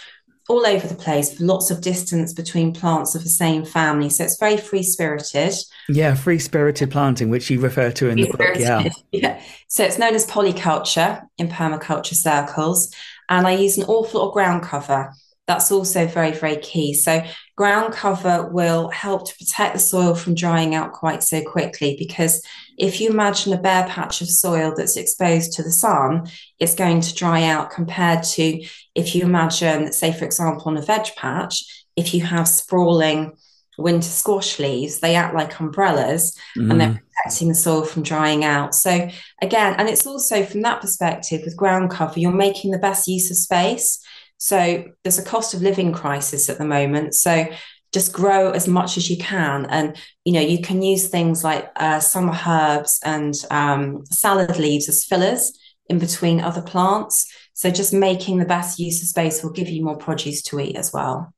[0.49, 4.10] all over the place, lots of distance between plants of the same family.
[4.10, 5.53] So it's very free spirited.
[5.88, 8.58] Yeah, free spirited planting, which you refer to in the book.
[8.58, 8.89] Yeah.
[9.12, 9.41] yeah.
[9.69, 12.93] So it's known as polyculture in permaculture circles.
[13.29, 15.13] And I use an awful lot of ground cover
[15.47, 16.93] that's also very, very key.
[16.93, 17.23] So,
[17.56, 22.44] ground cover will help to protect the soil from drying out quite so quickly because
[22.78, 26.28] if you imagine a bare patch of soil that's exposed to the sun,
[26.60, 30.82] it's going to dry out compared to if you imagine, say, for example, on a
[30.82, 31.63] veg patch,
[31.96, 33.34] if you have sprawling
[33.78, 36.72] winter squash leaves, they act like umbrellas mm.
[36.72, 37.00] and they're mm.
[37.24, 38.74] protecting the soil from drying out.
[38.74, 39.10] So,
[39.42, 43.30] again, and it's also from that perspective with ground cover, you're making the best use
[43.30, 44.03] of space
[44.43, 47.15] so there's a cost of living crisis at the moment.
[47.15, 47.47] So
[47.93, 49.65] just grow as much as you can.
[49.67, 54.89] And, you know, you can use things like uh, summer herbs and um, salad leaves
[54.89, 57.25] as fillers in between other plants.
[57.53, 60.75] So just making the best use of space will give you more produce to eat
[60.75, 61.34] as well.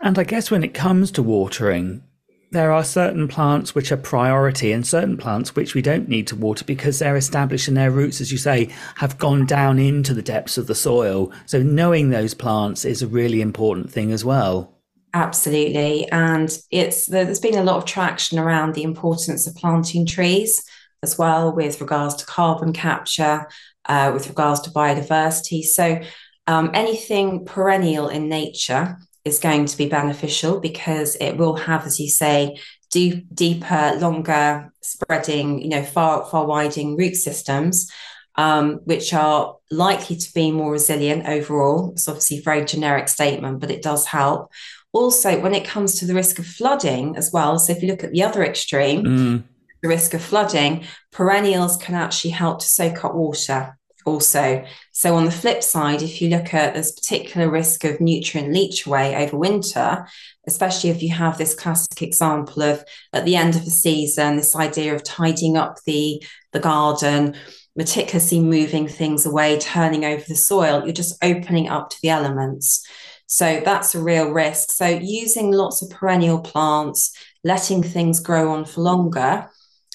[0.00, 2.04] And I guess when it comes to watering,
[2.50, 6.36] there are certain plants which are priority and certain plants which we don't need to
[6.36, 10.22] water because they're established and their roots, as you say, have gone down into the
[10.22, 11.32] depths of the soil.
[11.46, 14.76] So knowing those plants is a really important thing as well.
[15.14, 16.08] Absolutely.
[16.10, 20.62] And it's there's been a lot of traction around the importance of planting trees
[21.02, 23.48] as well with regards to carbon capture,
[23.86, 25.62] uh, with regards to biodiversity.
[25.62, 26.00] So
[26.46, 32.00] um, anything perennial in nature is going to be beneficial because it will have, as
[32.00, 32.58] you say,
[32.90, 37.90] deep, deeper, longer spreading, you know, far, far widening root systems,
[38.36, 41.92] um, which are likely to be more resilient overall.
[41.92, 44.50] It's obviously a very generic statement, but it does help.
[44.92, 48.02] Also, when it comes to the risk of flooding as well, so if you look
[48.02, 49.44] at the other extreme, mm.
[49.82, 54.64] the risk of flooding, perennials can actually help to soak up water also.
[54.92, 58.86] So on the flip side, if you look at this particular risk of nutrient leach
[58.86, 60.06] away over winter,
[60.46, 64.56] especially if you have this classic example of at the end of the season, this
[64.56, 67.34] idea of tidying up the, the garden,
[67.76, 72.86] meticulously moving things away, turning over the soil, you're just opening up to the elements.
[73.26, 74.72] So that's a real risk.
[74.72, 79.48] So using lots of perennial plants, letting things grow on for longer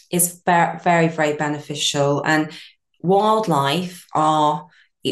[0.09, 2.23] is very, very, very beneficial.
[2.25, 2.51] And
[3.05, 4.67] wildlife are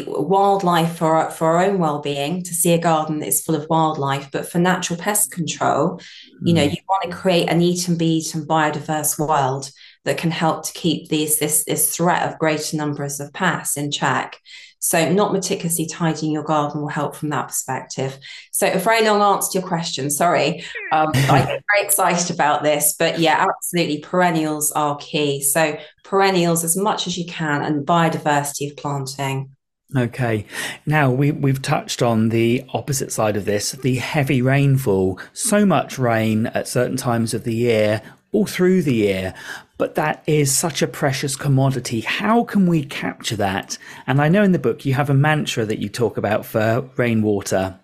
[0.06, 4.28] wildlife for, for our own well-being to see a garden that is full of wildlife
[4.32, 6.00] but for natural pest control
[6.42, 6.70] you know mm.
[6.70, 9.70] you want to create an eat and be eaten biodiverse world
[10.04, 13.90] that can help to keep these this this threat of greater numbers of pests in
[13.90, 14.40] check
[14.84, 18.18] so not meticulously tidying your garden will help from that perspective.
[18.50, 20.10] So a very long answer to your question.
[20.10, 20.62] Sorry,
[20.92, 25.40] um, I'm very excited about this, but yeah, absolutely, perennials are key.
[25.40, 29.56] So perennials as much as you can, and biodiversity of planting.
[29.96, 30.44] Okay.
[30.84, 35.18] Now we we've touched on the opposite side of this, the heavy rainfall.
[35.32, 39.32] So much rain at certain times of the year, all through the year
[39.78, 42.00] but that is such a precious commodity.
[42.00, 43.78] How can we capture that?
[44.06, 46.88] And I know in the book you have a mantra that you talk about for
[46.96, 47.78] rainwater.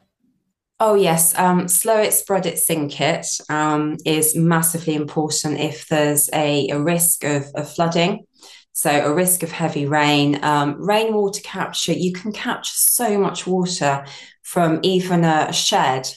[0.83, 1.39] Oh, yes.
[1.39, 6.81] Um, slow it, spread it, sink it um, is massively important if there's a, a
[6.81, 8.25] risk of, of, flooding.
[8.73, 10.43] So, a risk of heavy rain.
[10.43, 14.07] Um, rainwater capture, you can capture so much water
[14.43, 16.09] from even a shed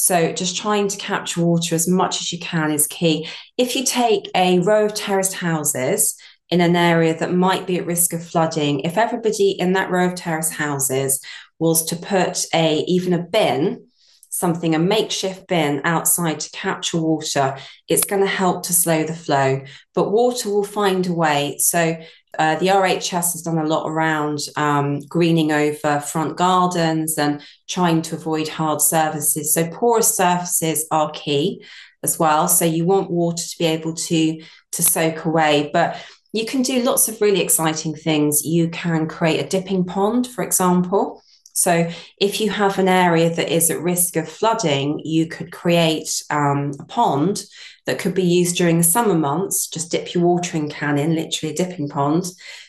[0.00, 3.26] so just trying to capture water as much as you can is key.
[3.56, 6.16] If you take a row of terraced houses
[6.50, 10.06] in an area that might be at risk of flooding, if everybody in that row
[10.06, 11.20] of terraced houses
[11.58, 13.88] was to put a even a bin
[14.30, 17.56] something, a makeshift bin outside to capture water,
[17.88, 19.62] it's going to help to slow the flow.
[19.96, 21.58] But water will find a way.
[21.58, 21.96] So
[22.38, 28.00] uh, the RHS has done a lot around um, greening over front gardens and trying
[28.02, 29.52] to avoid hard surfaces.
[29.52, 31.64] So porous surfaces are key
[32.02, 32.46] as well.
[32.46, 35.96] So you want water to be able to to soak away, but
[36.32, 38.44] you can do lots of really exciting things.
[38.44, 41.22] You can create a dipping pond, for example.
[41.54, 46.22] So, if you have an area that is at risk of flooding, you could create
[46.30, 47.42] um, a pond
[47.88, 49.66] that could be used during the summer months.
[49.66, 52.26] Just dip your watering can in, literally a dipping pond.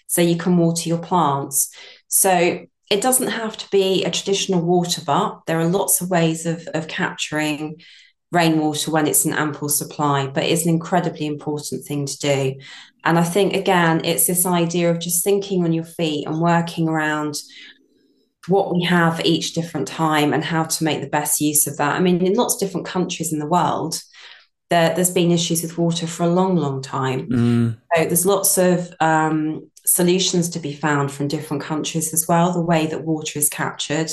[0.08, 1.70] so you can water your plants.
[2.08, 5.42] So it doesn't have to be a traditional water butt.
[5.46, 7.82] There are lots of ways of, of capturing
[8.32, 12.56] rainwater when it's an ample supply, but it's an incredibly important thing to do.
[13.04, 16.88] And I think, again, it's this idea of just thinking on your feet and working
[16.88, 17.36] around
[18.48, 21.96] what we have each different time and how to make the best use of that.
[21.96, 24.02] I mean, in lots of different countries in the world,
[24.70, 27.28] there, has been issues with water for a long, long time.
[27.30, 27.78] Mm.
[27.96, 32.54] So there's lots of um, solutions to be found from different countries as well.
[32.54, 34.12] The way that water is captured,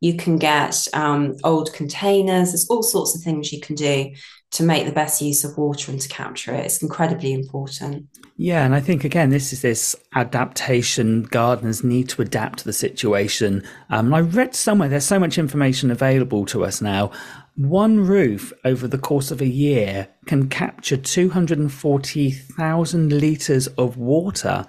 [0.00, 2.50] you can get um, old containers.
[2.52, 4.12] There's all sorts of things you can do
[4.52, 6.64] to make the best use of water and to capture it.
[6.64, 8.06] It's incredibly important.
[8.36, 11.22] Yeah, and I think again, this is this adaptation.
[11.24, 13.64] Gardeners need to adapt to the situation.
[13.90, 17.10] Um, I read somewhere there's so much information available to us now.
[17.56, 24.66] One roof over the course of a year can capture 240,000 litres of water.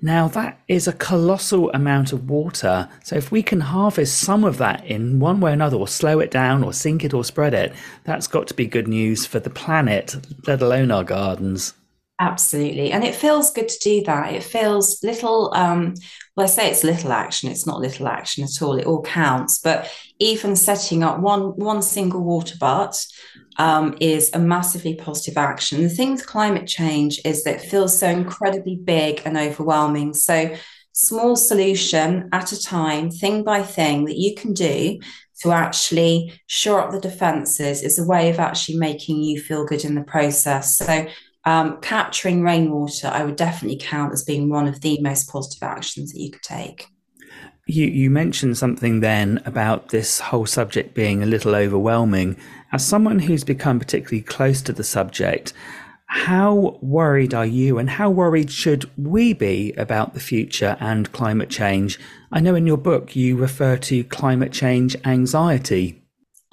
[0.00, 2.88] Now, that is a colossal amount of water.
[3.02, 6.20] So, if we can harvest some of that in one way or another, or slow
[6.20, 7.72] it down, or sink it, or spread it,
[8.04, 10.14] that's got to be good news for the planet,
[10.46, 11.74] let alone our gardens.
[12.20, 12.92] Absolutely.
[12.92, 14.32] And it feels good to do that.
[14.32, 15.94] It feels little, um,
[16.36, 18.78] well, I say it's little action, it's not little action at all.
[18.78, 19.58] It all counts.
[19.58, 23.04] But even setting up one one single water butt
[23.56, 25.82] um, is a massively positive action.
[25.82, 30.14] The thing with climate change is that it feels so incredibly big and overwhelming.
[30.14, 30.54] So
[30.92, 35.00] small solution at a time, thing by thing that you can do
[35.42, 39.84] to actually shore up the defenses is a way of actually making you feel good
[39.84, 40.76] in the process.
[40.76, 41.06] So
[41.44, 46.12] um, capturing rainwater, I would definitely count as being one of the most positive actions
[46.12, 46.86] that you could take.
[47.66, 52.36] You, you mentioned something then about this whole subject being a little overwhelming.
[52.72, 55.52] As someone who's become particularly close to the subject,
[56.06, 61.48] how worried are you and how worried should we be about the future and climate
[61.48, 61.98] change?
[62.30, 66.01] I know in your book you refer to climate change anxiety.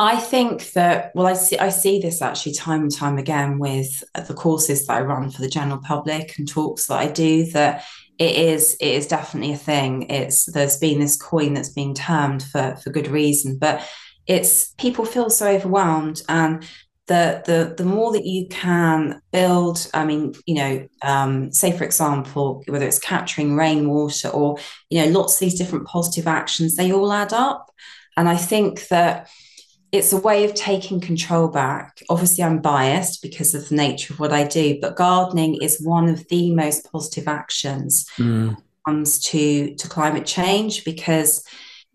[0.01, 4.01] I think that well, I see I see this actually time and time again with
[4.15, 7.51] the courses that I run for the general public and talks that I do.
[7.51, 7.83] That
[8.17, 10.03] it is it is definitely a thing.
[10.09, 13.85] It's there's been this coin that's been termed for for good reason, but
[14.25, 16.63] it's people feel so overwhelmed and
[17.07, 21.83] the the the more that you can build i mean you know um, say for
[21.83, 24.59] example whether it's capturing rainwater or
[24.91, 27.71] you know lots of these different positive actions they all add up
[28.15, 29.27] and i think that
[29.91, 32.03] it's a way of taking control back.
[32.09, 36.07] Obviously, I'm biased because of the nature of what I do, but gardening is one
[36.07, 38.55] of the most positive actions mm.
[38.85, 41.43] comes to, to climate change because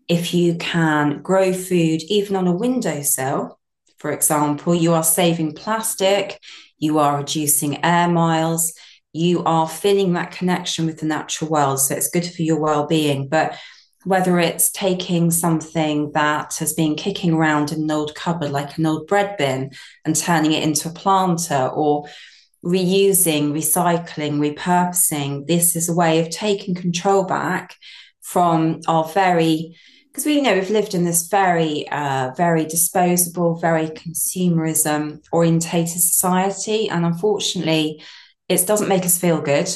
[0.07, 3.59] if you can grow food even on a windowsill,
[3.97, 6.39] for example, you are saving plastic,
[6.77, 8.73] you are reducing air miles,
[9.13, 11.79] you are feeling that connection with the natural world.
[11.79, 13.29] So it's good for your well-being.
[13.29, 13.57] But
[14.05, 18.85] whether it's taking something that has been kicking around in an old cupboard, like an
[18.85, 19.71] old bread bin,
[20.05, 22.07] and turning it into a planter, or
[22.63, 25.47] reusing, recycling, repurposing.
[25.47, 27.75] This is a way of taking control back
[28.21, 29.75] from our very
[30.07, 36.01] because we you know we've lived in this very uh, very disposable very consumerism orientated
[36.01, 38.01] society and unfortunately
[38.49, 39.69] it doesn't make us feel good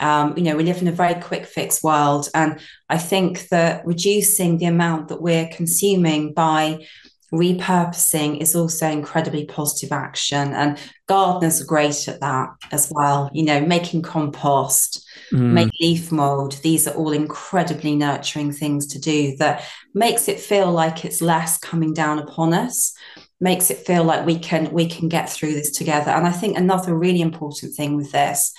[0.00, 2.28] um, you know, we live in a very quick fix world.
[2.34, 6.86] And I think that reducing the amount that we're consuming by
[7.32, 10.54] repurposing is also incredibly positive action.
[10.54, 13.30] And gardeners are great at that as well.
[13.34, 15.38] You know, making compost, mm.
[15.38, 16.54] make leaf mold.
[16.62, 19.62] These are all incredibly nurturing things to do that
[19.94, 22.94] makes it feel like it's less coming down upon us
[23.40, 26.56] makes it feel like we can we can get through this together and i think
[26.56, 28.52] another really important thing with this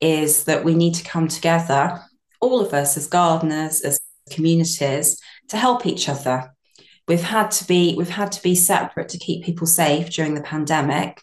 [0.00, 2.00] is that we need to come together,
[2.40, 3.98] all of us as gardeners, as
[4.30, 6.50] communities, to help each other.
[7.08, 10.42] We've had to be we've had to be separate to keep people safe during the
[10.42, 11.20] pandemic,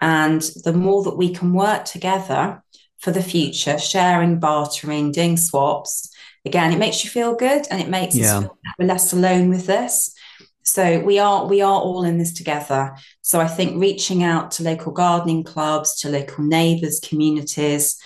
[0.00, 2.62] and the more that we can work together
[2.98, 6.10] for the future, sharing, bartering, doing swaps,
[6.44, 8.38] again, it makes you feel good and it makes yeah.
[8.38, 10.14] us feel we're less alone with this.
[10.62, 12.94] So we are we are all in this together.
[13.22, 18.00] So I think reaching out to local gardening clubs, to local neighbours, communities,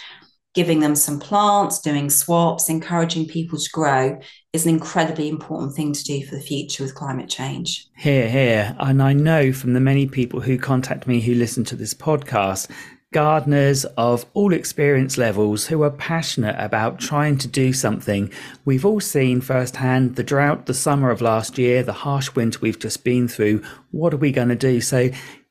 [0.55, 4.19] giving them some plants, doing swaps, encouraging people to grow
[4.53, 7.89] is an incredibly important thing to do for the future with climate change.
[7.97, 8.75] Here, here.
[8.79, 12.71] And I know from the many people who contact me who listen to this podcast
[13.15, 18.29] gardeners of all experience levels who are passionate about trying to do something.
[18.65, 22.79] We've all seen firsthand the drought, the summer of last year, the harsh winter we've
[22.79, 23.63] just been through.
[23.93, 24.81] What are we going to do?
[24.81, 25.11] So,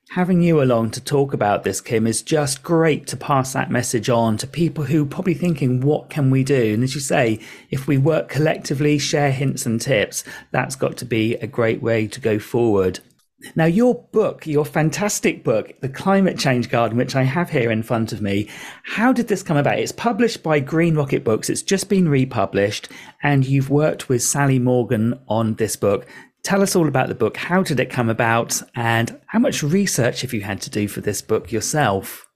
[0.09, 4.09] having you along to talk about this, Kim, is just great to pass that message
[4.09, 6.73] on to people who probably thinking, what can we do?
[6.73, 7.39] And as you say,
[7.71, 12.07] if we work collectively, share hints and tips, that's got to be a great way
[12.07, 12.99] to go forward.
[13.55, 17.83] Now, your book, your fantastic book, The Climate Change Garden, which I have here in
[17.83, 18.49] front of me,
[18.83, 19.79] how did this come about?
[19.79, 21.49] It's published by Green Rocket Books.
[21.49, 22.89] It's just been republished,
[23.21, 26.07] and you've worked with Sally Morgan on this book.
[26.43, 27.37] Tell us all about the book.
[27.37, 28.61] How did it come about?
[28.75, 32.27] And how much research have you had to do for this book yourself?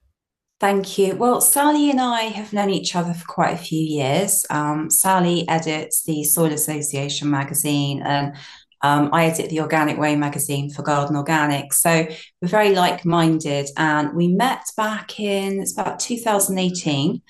[0.60, 1.16] Thank you.
[1.16, 4.44] Well, Sally and I have known each other for quite a few years.
[4.50, 8.36] Um, Sally edits the Soil Association magazine, and
[8.82, 11.76] um, I edit the Organic Way magazine for Garden Organics.
[11.76, 12.08] So
[12.42, 17.22] we're very like minded, and we met back in it's about 2018.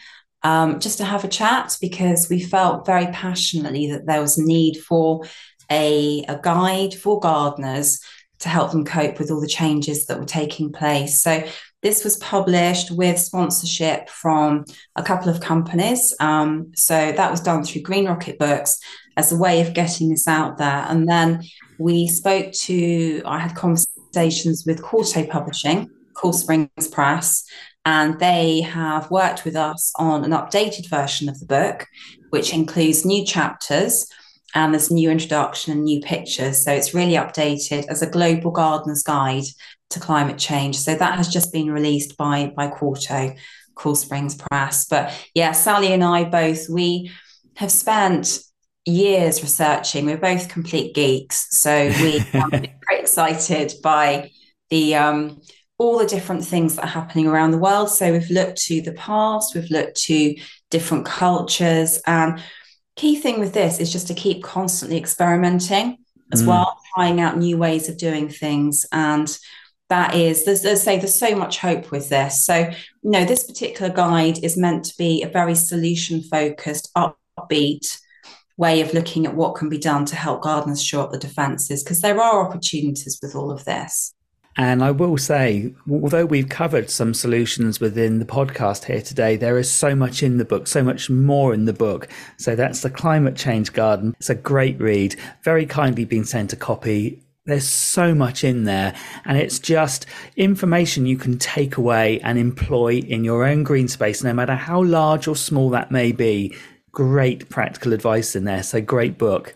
[0.43, 4.77] Um, just to have a chat because we felt very passionately that there was need
[4.77, 5.25] for
[5.69, 7.99] a, a guide for gardeners
[8.39, 11.21] to help them cope with all the changes that were taking place.
[11.21, 11.43] So
[11.81, 16.15] this was published with sponsorship from a couple of companies.
[16.19, 18.79] Um, so that was done through Green Rocket Books
[19.17, 20.85] as a way of getting this out there.
[20.87, 21.43] And then
[21.79, 27.43] we spoke to, I had conversations with Quarto Publishing, Cool Springs Press,
[27.83, 31.87] and they have worked with us on an updated version of the book,
[32.29, 34.07] which includes new chapters
[34.53, 36.63] and there's new introduction and new pictures.
[36.63, 39.43] So it's really updated as a global gardener's guide
[39.89, 40.77] to climate change.
[40.77, 43.33] So that has just been released by by Quarto,
[43.75, 44.85] Cool Springs Press.
[44.85, 47.11] But yeah, Sally and I both we
[47.55, 48.39] have spent
[48.87, 50.05] years researching.
[50.05, 54.31] We're both complete geeks, so we are very excited by
[54.69, 55.41] the um,
[55.77, 57.89] all the different things that are happening around the world.
[57.89, 60.35] So we've looked to the past, we've looked to
[60.71, 62.41] different cultures, and
[62.95, 65.97] key thing with this is just to keep constantly experimenting
[66.33, 66.47] as mm.
[66.47, 68.85] well, trying out new ways of doing things.
[68.91, 69.37] And
[69.89, 72.43] that is, there's, there's say there's so much hope with this.
[72.43, 77.99] So, you know, this particular guide is meant to be a very solution focused, upbeat
[78.57, 81.83] way of looking at what can be done to help gardeners shore up the defences,
[81.83, 84.13] because there are opportunities with all of this.
[84.59, 89.59] And I will say, although we've covered some solutions within the podcast here today, there
[89.59, 92.07] is so much in the book, so much more in the book.
[92.37, 94.15] So that's the Climate Change Garden.
[94.17, 97.21] It's a great read, very kindly been sent a copy.
[97.45, 98.95] There's so much in there,
[99.25, 104.23] and it's just information you can take away and employ in your own green space,
[104.23, 106.55] no matter how large or small that may be.
[106.97, 108.63] Great practical advice in there.
[108.63, 109.53] So, great book.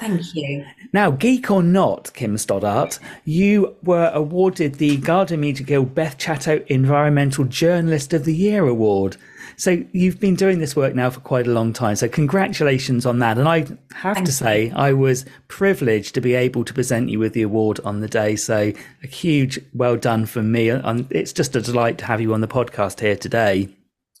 [0.00, 0.64] Thank you.
[0.92, 6.64] Now, geek or not, Kim Stoddart, you were awarded the Garden Media Guild Beth Chatto
[6.66, 9.16] Environmental Journalist of the Year Award.
[9.56, 11.94] So you've been doing this work now for quite a long time.
[11.94, 13.38] So congratulations on that.
[13.38, 13.58] And I
[13.94, 14.72] have Thank to say, you.
[14.74, 18.34] I was privileged to be able to present you with the award on the day.
[18.34, 18.72] So
[19.04, 20.68] a huge well done from me.
[20.70, 23.68] And it's just a delight to have you on the podcast here today.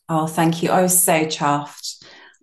[0.08, 0.70] Oh, thank you.
[0.70, 1.91] I was so chuffed.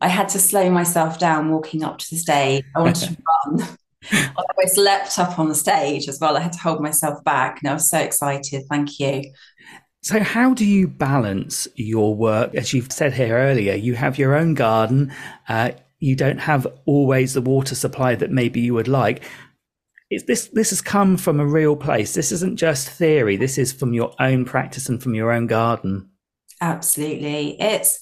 [0.01, 2.63] I had to slow myself down walking up to the stage.
[2.75, 3.67] I wanted to run.
[4.11, 6.37] I almost leapt up on the stage as well.
[6.37, 7.59] I had to hold myself back.
[7.61, 8.63] And I was so excited.
[8.69, 9.23] Thank you.
[10.01, 12.55] So, how do you balance your work?
[12.55, 15.13] As you've said here earlier, you have your own garden.
[15.47, 19.23] Uh, you don't have always the water supply that maybe you would like.
[20.09, 22.13] It's this this has come from a real place.
[22.13, 23.35] This isn't just theory.
[23.35, 26.09] This is from your own practice and from your own garden.
[26.61, 27.99] Absolutely, it's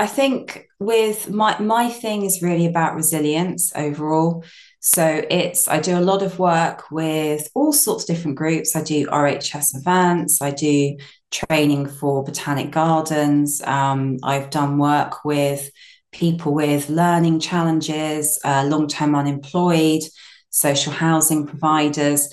[0.00, 4.42] I think with my my thing is really about resilience overall.
[4.80, 8.74] So it's I do a lot of work with all sorts of different groups.
[8.74, 10.40] I do RHS events.
[10.40, 10.96] I do
[11.30, 13.60] training for botanic gardens.
[13.60, 15.70] Um, I've done work with
[16.12, 20.00] people with learning challenges, uh, long term unemployed,
[20.48, 22.32] social housing providers.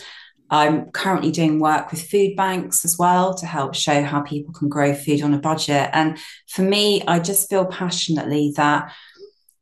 [0.50, 4.70] I'm currently doing work with food banks as well to help show how people can
[4.70, 5.90] grow food on a budget.
[5.94, 6.18] And
[6.48, 8.94] for me, I just feel passionately that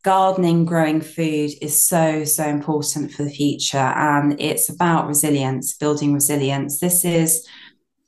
[0.04, 3.78] gardening, growing food is so, so important for the future.
[3.78, 6.80] And it's about resilience, building resilience.
[6.80, 7.48] This is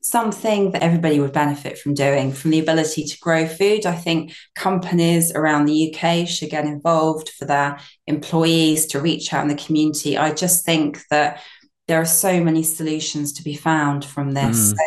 [0.02, 3.86] something that everybody would benefit from doing from the ability to grow food.
[3.86, 9.42] I think companies around the UK should get involved for their employees to reach out
[9.42, 10.18] in the community.
[10.18, 11.42] I just think that
[11.88, 14.74] there are so many solutions to be found from this.
[14.74, 14.76] Mm.
[14.76, 14.84] So,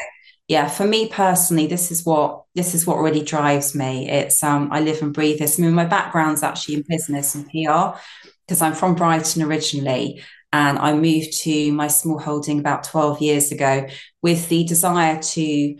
[0.48, 4.08] yeah, for me personally, this is what this is what really drives me.
[4.08, 5.58] It's um, I live and breathe this.
[5.58, 7.98] I mean, my background's actually in business and PR
[8.46, 10.22] because I'm from Brighton originally,
[10.52, 13.86] and I moved to my small holding about 12 years ago
[14.22, 15.76] with the desire to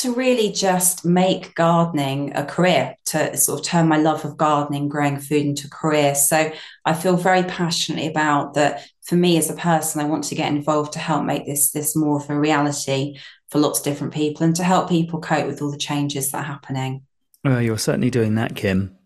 [0.00, 4.88] to really just make gardening a career, to sort of turn my love of gardening,
[4.88, 6.14] growing food into a career.
[6.14, 6.50] So
[6.86, 8.86] I feel very passionately about that.
[9.02, 11.96] For me as a person, I want to get involved to help make this this
[11.96, 13.18] more of a reality
[13.50, 16.38] for lots of different people and to help people cope with all the changes that
[16.38, 17.02] are happening.
[17.44, 18.96] Well, you're certainly doing that, Kim.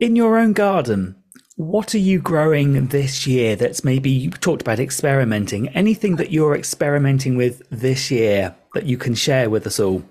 [0.00, 1.22] In your own garden,
[1.56, 5.68] what are you growing this year that's maybe you talked about experimenting?
[5.70, 10.04] Anything that you're experimenting with this year that you can share with us all?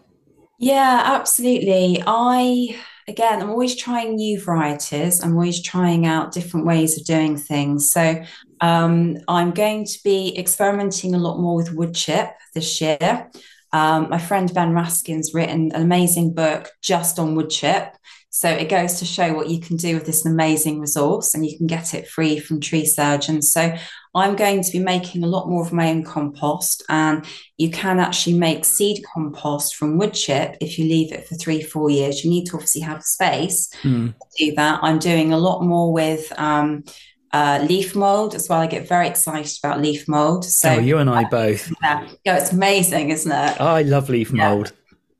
[0.59, 2.03] Yeah, absolutely.
[2.05, 5.23] I again, I'm always trying new varieties.
[5.23, 7.89] I'm always trying out different ways of doing things.
[7.91, 8.21] So
[8.59, 13.29] um, I'm going to be experimenting a lot more with wood chip this year.
[13.71, 17.95] Um, my friend Ben Raskin's written an amazing book just on wood chip.
[18.29, 21.57] So it goes to show what you can do with this amazing resource, and you
[21.57, 23.53] can get it free from tree surgeons.
[23.53, 23.75] So
[24.17, 27.25] I'm going to be making a lot more of my own compost, and
[27.57, 31.61] you can actually make seed compost from wood chip if you leave it for three,
[31.61, 32.23] four years.
[32.23, 34.13] You need to obviously have space mm.
[34.13, 34.79] to do that.
[34.81, 36.83] I'm doing a lot more with um,
[37.31, 38.59] uh, leaf mold as well.
[38.59, 40.45] I get very excited about leaf mold.
[40.45, 41.71] So oh, you and I both.
[41.81, 43.61] Yeah, it's amazing, isn't it?
[43.61, 44.63] I love leaf yeah.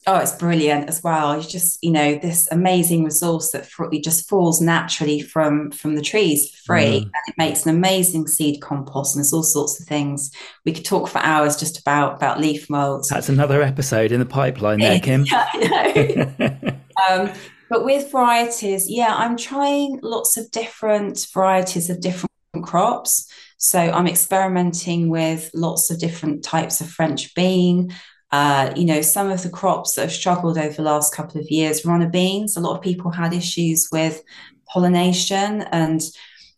[0.10, 1.34] Oh, it's brilliant as well.
[1.34, 6.02] It's just you know this amazing resource that it just falls naturally from from the
[6.02, 7.04] trees for free, mm.
[7.04, 9.16] and it makes an amazing seed compost.
[9.16, 10.32] And there's all sorts of things
[10.64, 13.06] we could talk for hours just about about leaf mold.
[13.10, 15.26] That's another episode in the pipeline, there, Kim.
[17.10, 17.32] um,
[17.70, 22.32] but with varieties, yeah, I'm trying lots of different varieties of different
[22.64, 23.30] crops.
[23.58, 27.94] So I'm experimenting with lots of different types of French bean.
[28.32, 31.50] Uh, you know, some of the crops that have struggled over the last couple of
[31.50, 32.58] years, runner beans.
[32.58, 34.22] A lot of people had issues with
[34.68, 36.02] pollination and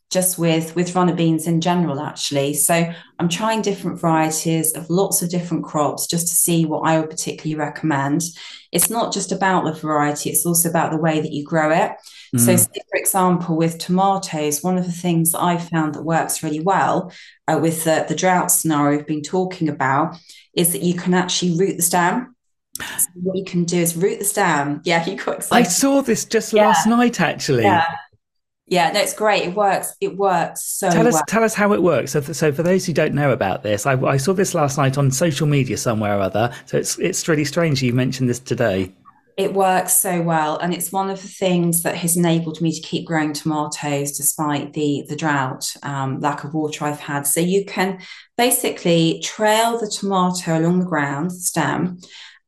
[0.09, 2.53] just with with runner beans in general actually.
[2.53, 6.99] So i'm trying different varieties of lots of different crops just to see what i
[6.99, 8.23] would particularly recommend.
[8.71, 11.91] It's not just about the variety it's also about the way that you grow it
[12.35, 12.39] mm.
[12.39, 16.59] so say, for example with tomatoes one of the things i found that works really
[16.59, 17.11] well
[17.47, 20.17] uh, with the, the drought scenario we've been talking about
[20.53, 22.35] is that you can actually root the stem
[22.97, 25.65] so what you can do is root the stem yeah you got excited.
[25.65, 26.67] i saw this just yeah.
[26.67, 27.85] last night actually yeah
[28.69, 29.43] yeah, no, it's great.
[29.43, 29.95] It works.
[29.99, 30.91] It works so.
[30.91, 31.23] Tell us, well.
[31.27, 32.11] tell us how it works.
[32.11, 34.95] So, so for those who don't know about this, I, I, saw this last night
[34.95, 36.53] on social media somewhere or other.
[36.67, 38.93] So it's it's really strange you mentioned this today.
[39.39, 42.81] It works so well, and it's one of the things that has enabled me to
[42.81, 47.25] keep growing tomatoes despite the the drought, um, lack of water I've had.
[47.25, 48.01] So you can
[48.35, 51.99] basically trail the tomato along the ground, the stem,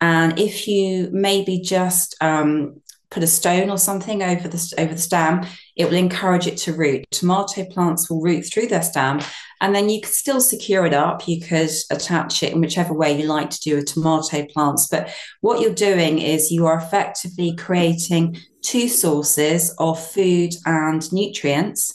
[0.02, 2.82] and if you maybe just um,
[3.12, 5.46] put a stone or something over the over the stem,
[5.76, 7.06] it will encourage it to root.
[7.12, 9.20] Tomato plants will root through their stem,
[9.60, 11.28] and then you could still secure it up.
[11.28, 14.88] You could attach it in whichever way you like to do with tomato plants.
[14.88, 21.94] But what you're doing is you are effectively creating two sources of food and nutrients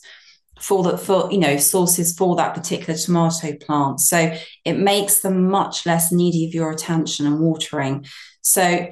[0.60, 5.50] for the for you know sources for that particular tomato plant so it makes them
[5.50, 8.06] much less needy of your attention and watering
[8.40, 8.88] so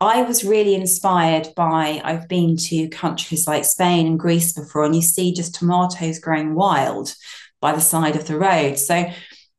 [0.00, 4.94] I was really inspired by, I've been to countries like Spain and Greece before, and
[4.94, 7.14] you see just tomatoes growing wild
[7.60, 8.78] by the side of the road.
[8.78, 9.10] So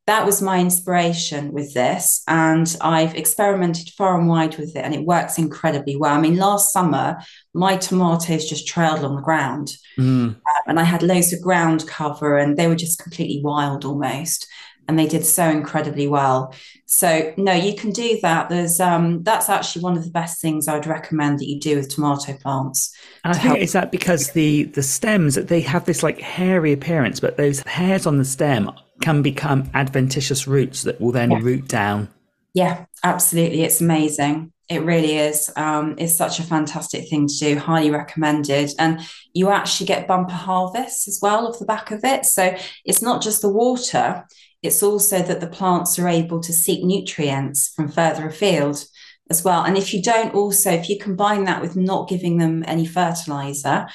[0.08, 2.24] that was my inspiration with this.
[2.26, 6.16] And I've experimented far and wide with it, and it works incredibly well.
[6.16, 7.18] I mean, last summer,
[7.54, 10.36] my tomatoes just trailed on the ground, mm.
[10.68, 14.48] and I had loads of ground cover, and they were just completely wild almost
[14.90, 16.52] and they did so incredibly well.
[16.92, 18.50] So no, you can do that.
[18.50, 21.94] There's um that's actually one of the best things I'd recommend that you do with
[21.94, 22.92] tomato plants.
[23.24, 23.60] And I think help.
[23.60, 28.08] is that because the the stems they have this like hairy appearance, but those hairs
[28.08, 28.72] on the stem
[29.02, 31.40] can become adventitious roots that will then yeah.
[31.44, 32.10] root down.
[32.56, 33.62] Yeah, absolutely.
[33.62, 34.52] It's amazing.
[34.68, 35.52] It really is.
[35.56, 37.60] Um, it's such a fantastic thing to do.
[37.60, 38.72] Highly recommended.
[38.80, 39.02] And
[39.34, 42.26] you actually get bumper harvests as well off the back of it.
[42.26, 44.26] So it's not just the water,
[44.62, 48.84] it's also that the plants are able to seek nutrients from further afield
[49.30, 49.64] as well.
[49.64, 53.88] And if you don't also, if you combine that with not giving them any fertilizer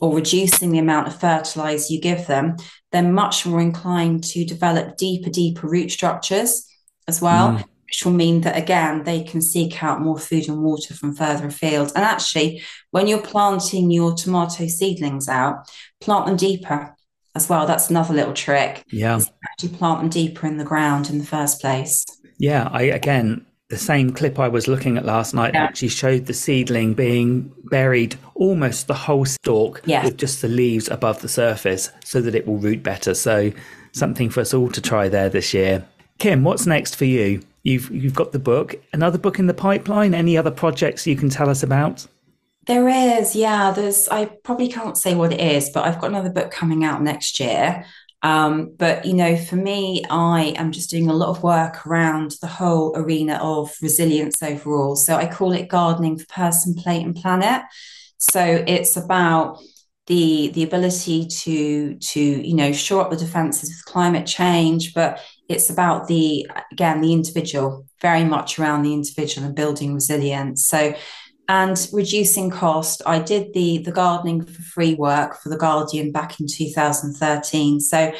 [0.00, 2.56] or reducing the amount of fertilizer you give them,
[2.92, 6.66] they're much more inclined to develop deeper, deeper root structures
[7.08, 7.52] as well.
[7.52, 7.64] Mm.
[7.86, 11.46] Which will mean that again, they can seek out more food and water from further
[11.46, 11.92] afield.
[11.94, 16.95] And actually, when you're planting your tomato seedlings out, plant them deeper
[17.36, 17.66] as well.
[17.66, 18.82] That's another little trick.
[18.90, 19.20] Yeah.
[19.50, 22.04] Actually plant them deeper in the ground in the first place.
[22.38, 22.68] Yeah.
[22.72, 25.64] I, again, the same clip I was looking at last night yeah.
[25.64, 30.04] actually showed the seedling being buried almost the whole stalk yeah.
[30.04, 33.14] with just the leaves above the surface so that it will root better.
[33.14, 33.52] So
[33.92, 35.84] something for us all to try there this year.
[36.18, 37.42] Kim, what's next for you?
[37.62, 38.76] You've you've got the book.
[38.92, 40.14] Another book in the pipeline?
[40.14, 42.06] Any other projects you can tell us about?
[42.66, 43.70] There is, yeah.
[43.70, 47.02] There's I probably can't say what it is, but I've got another book coming out
[47.02, 47.84] next year.
[48.22, 52.32] Um, but you know, for me, I am just doing a lot of work around
[52.40, 54.96] the whole arena of resilience overall.
[54.96, 57.62] So I call it gardening for person, plate, and planet.
[58.18, 59.60] So it's about
[60.08, 65.20] the the ability to to you know shore up the defenses with climate change, but
[65.48, 70.66] it's about the again the individual, very much around the individual and building resilience.
[70.66, 70.94] So
[71.48, 73.02] and reducing cost.
[73.06, 77.80] I did the the gardening for free work for the Guardian back in 2013.
[77.80, 78.12] So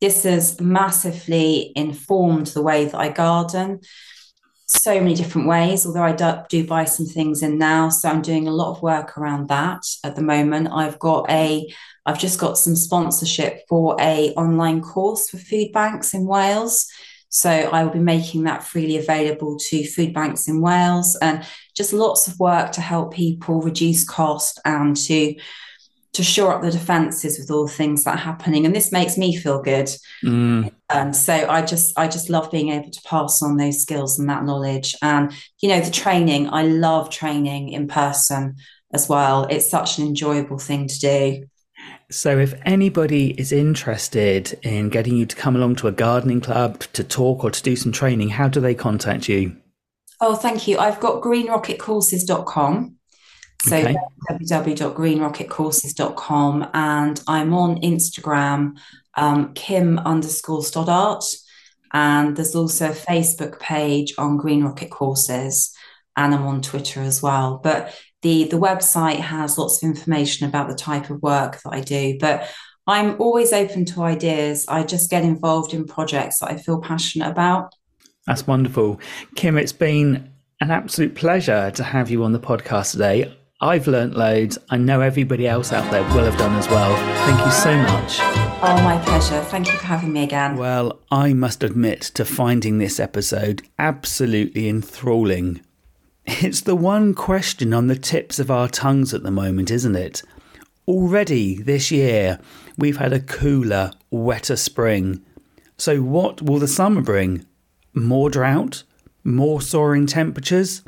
[0.00, 3.80] this has massively informed the way that I garden.
[4.66, 7.88] So many different ways, although I do, do buy some things in now.
[7.88, 10.68] So I'm doing a lot of work around that at the moment.
[10.72, 11.72] I've got a
[12.06, 16.90] I've just got some sponsorship for a online course for food banks in Wales.
[17.30, 21.92] So I will be making that freely available to food banks in Wales and just
[21.92, 25.36] lots of work to help people reduce cost and to
[26.12, 28.66] to shore up the defenses with all the things that are happening.
[28.66, 29.88] And this makes me feel good.
[30.24, 30.72] Mm.
[30.90, 34.28] um, so i just i just love being able to pass on those skills and
[34.28, 34.96] that knowledge.
[35.00, 38.56] And you know the training i love training in person
[38.92, 39.46] as well.
[39.48, 41.44] It's such an enjoyable thing to do
[42.10, 46.80] so, if anybody is interested in getting you to come along to a gardening club
[46.92, 49.56] to talk or to do some training, how do they contact you?
[50.20, 50.78] Oh, thank you.
[50.78, 52.96] I've got greenrocketcourses.com.
[53.62, 53.94] So okay.
[54.30, 58.78] www.greenrocketcourses.com and I'm on Instagram,
[59.14, 61.24] um, Kim underscore Stoddart.
[61.92, 65.74] And there's also a Facebook page on Green Rocket Courses
[66.16, 67.60] and I'm on Twitter as well.
[67.62, 71.80] But the the website has lots of information about the type of work that I
[71.80, 72.48] do, but
[72.86, 74.66] I'm always open to ideas.
[74.68, 77.74] I just get involved in projects that I feel passionate about.
[78.26, 79.00] That's wonderful.
[79.36, 83.36] Kim, it's been an absolute pleasure to have you on the podcast today.
[83.62, 84.58] I've learnt loads.
[84.70, 86.96] I know everybody else out there will have done as well.
[87.26, 88.18] Thank you so much.
[88.62, 89.42] Oh, my pleasure.
[89.44, 90.56] Thank you for having me again.
[90.56, 95.60] Well, I must admit to finding this episode absolutely enthralling.
[96.26, 100.22] It's the one question on the tips of our tongues at the moment, isn't it?
[100.86, 102.38] Already this year,
[102.76, 105.22] we've had a cooler, wetter spring.
[105.76, 107.46] So, what will the summer bring?
[107.94, 108.82] More drought?
[109.24, 110.82] More soaring temperatures?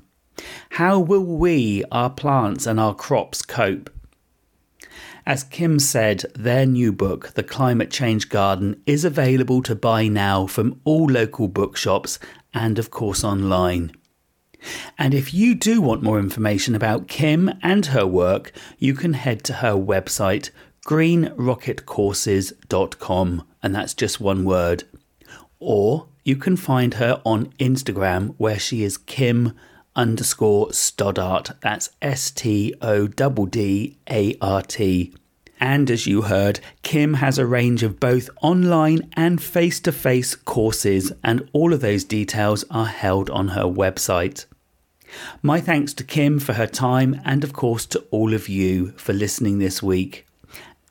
[0.71, 3.91] How will we, our plants, and our crops cope?
[5.25, 10.47] As Kim said, their new book, The Climate Change Garden, is available to buy now
[10.47, 12.19] from all local bookshops
[12.53, 13.93] and, of course, online.
[14.99, 19.43] And if you do want more information about Kim and her work, you can head
[19.45, 20.51] to her website,
[20.87, 24.85] greenrocketcourses.com, and that's just one word.
[25.59, 29.53] Or you can find her on Instagram, where she is Kim
[29.95, 31.51] underscore Stoddart.
[31.61, 35.15] That's S T O D D A R T.
[35.61, 40.35] And as you heard, Kim has a range of both online and face to face
[40.35, 44.47] courses, and all of those details are held on her website.
[45.43, 49.13] My thanks to Kim for her time and, of course, to all of you for
[49.13, 50.27] listening this week.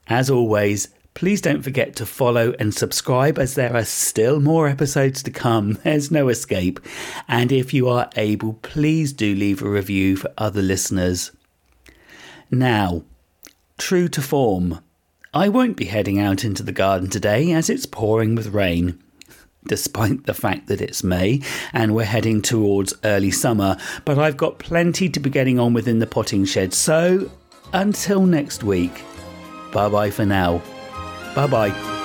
[0.08, 5.24] As always, please don't forget to follow and subscribe as there are still more episodes
[5.24, 5.74] to come.
[5.84, 6.80] There's no escape.
[7.28, 11.32] And if you are able, please do leave a review for other listeners.
[12.50, 13.04] Now,
[13.78, 14.82] true to form,
[15.34, 19.02] I won't be heading out into the garden today as it's pouring with rain
[19.68, 21.42] despite the fact that it's May
[21.74, 23.78] and we're heading towards early summer.
[24.06, 26.74] But I've got plenty to be getting on with in the potting shed.
[26.74, 27.30] So
[27.74, 29.04] until next week,
[29.72, 30.62] bye bye for now.
[31.36, 32.01] Bye bye.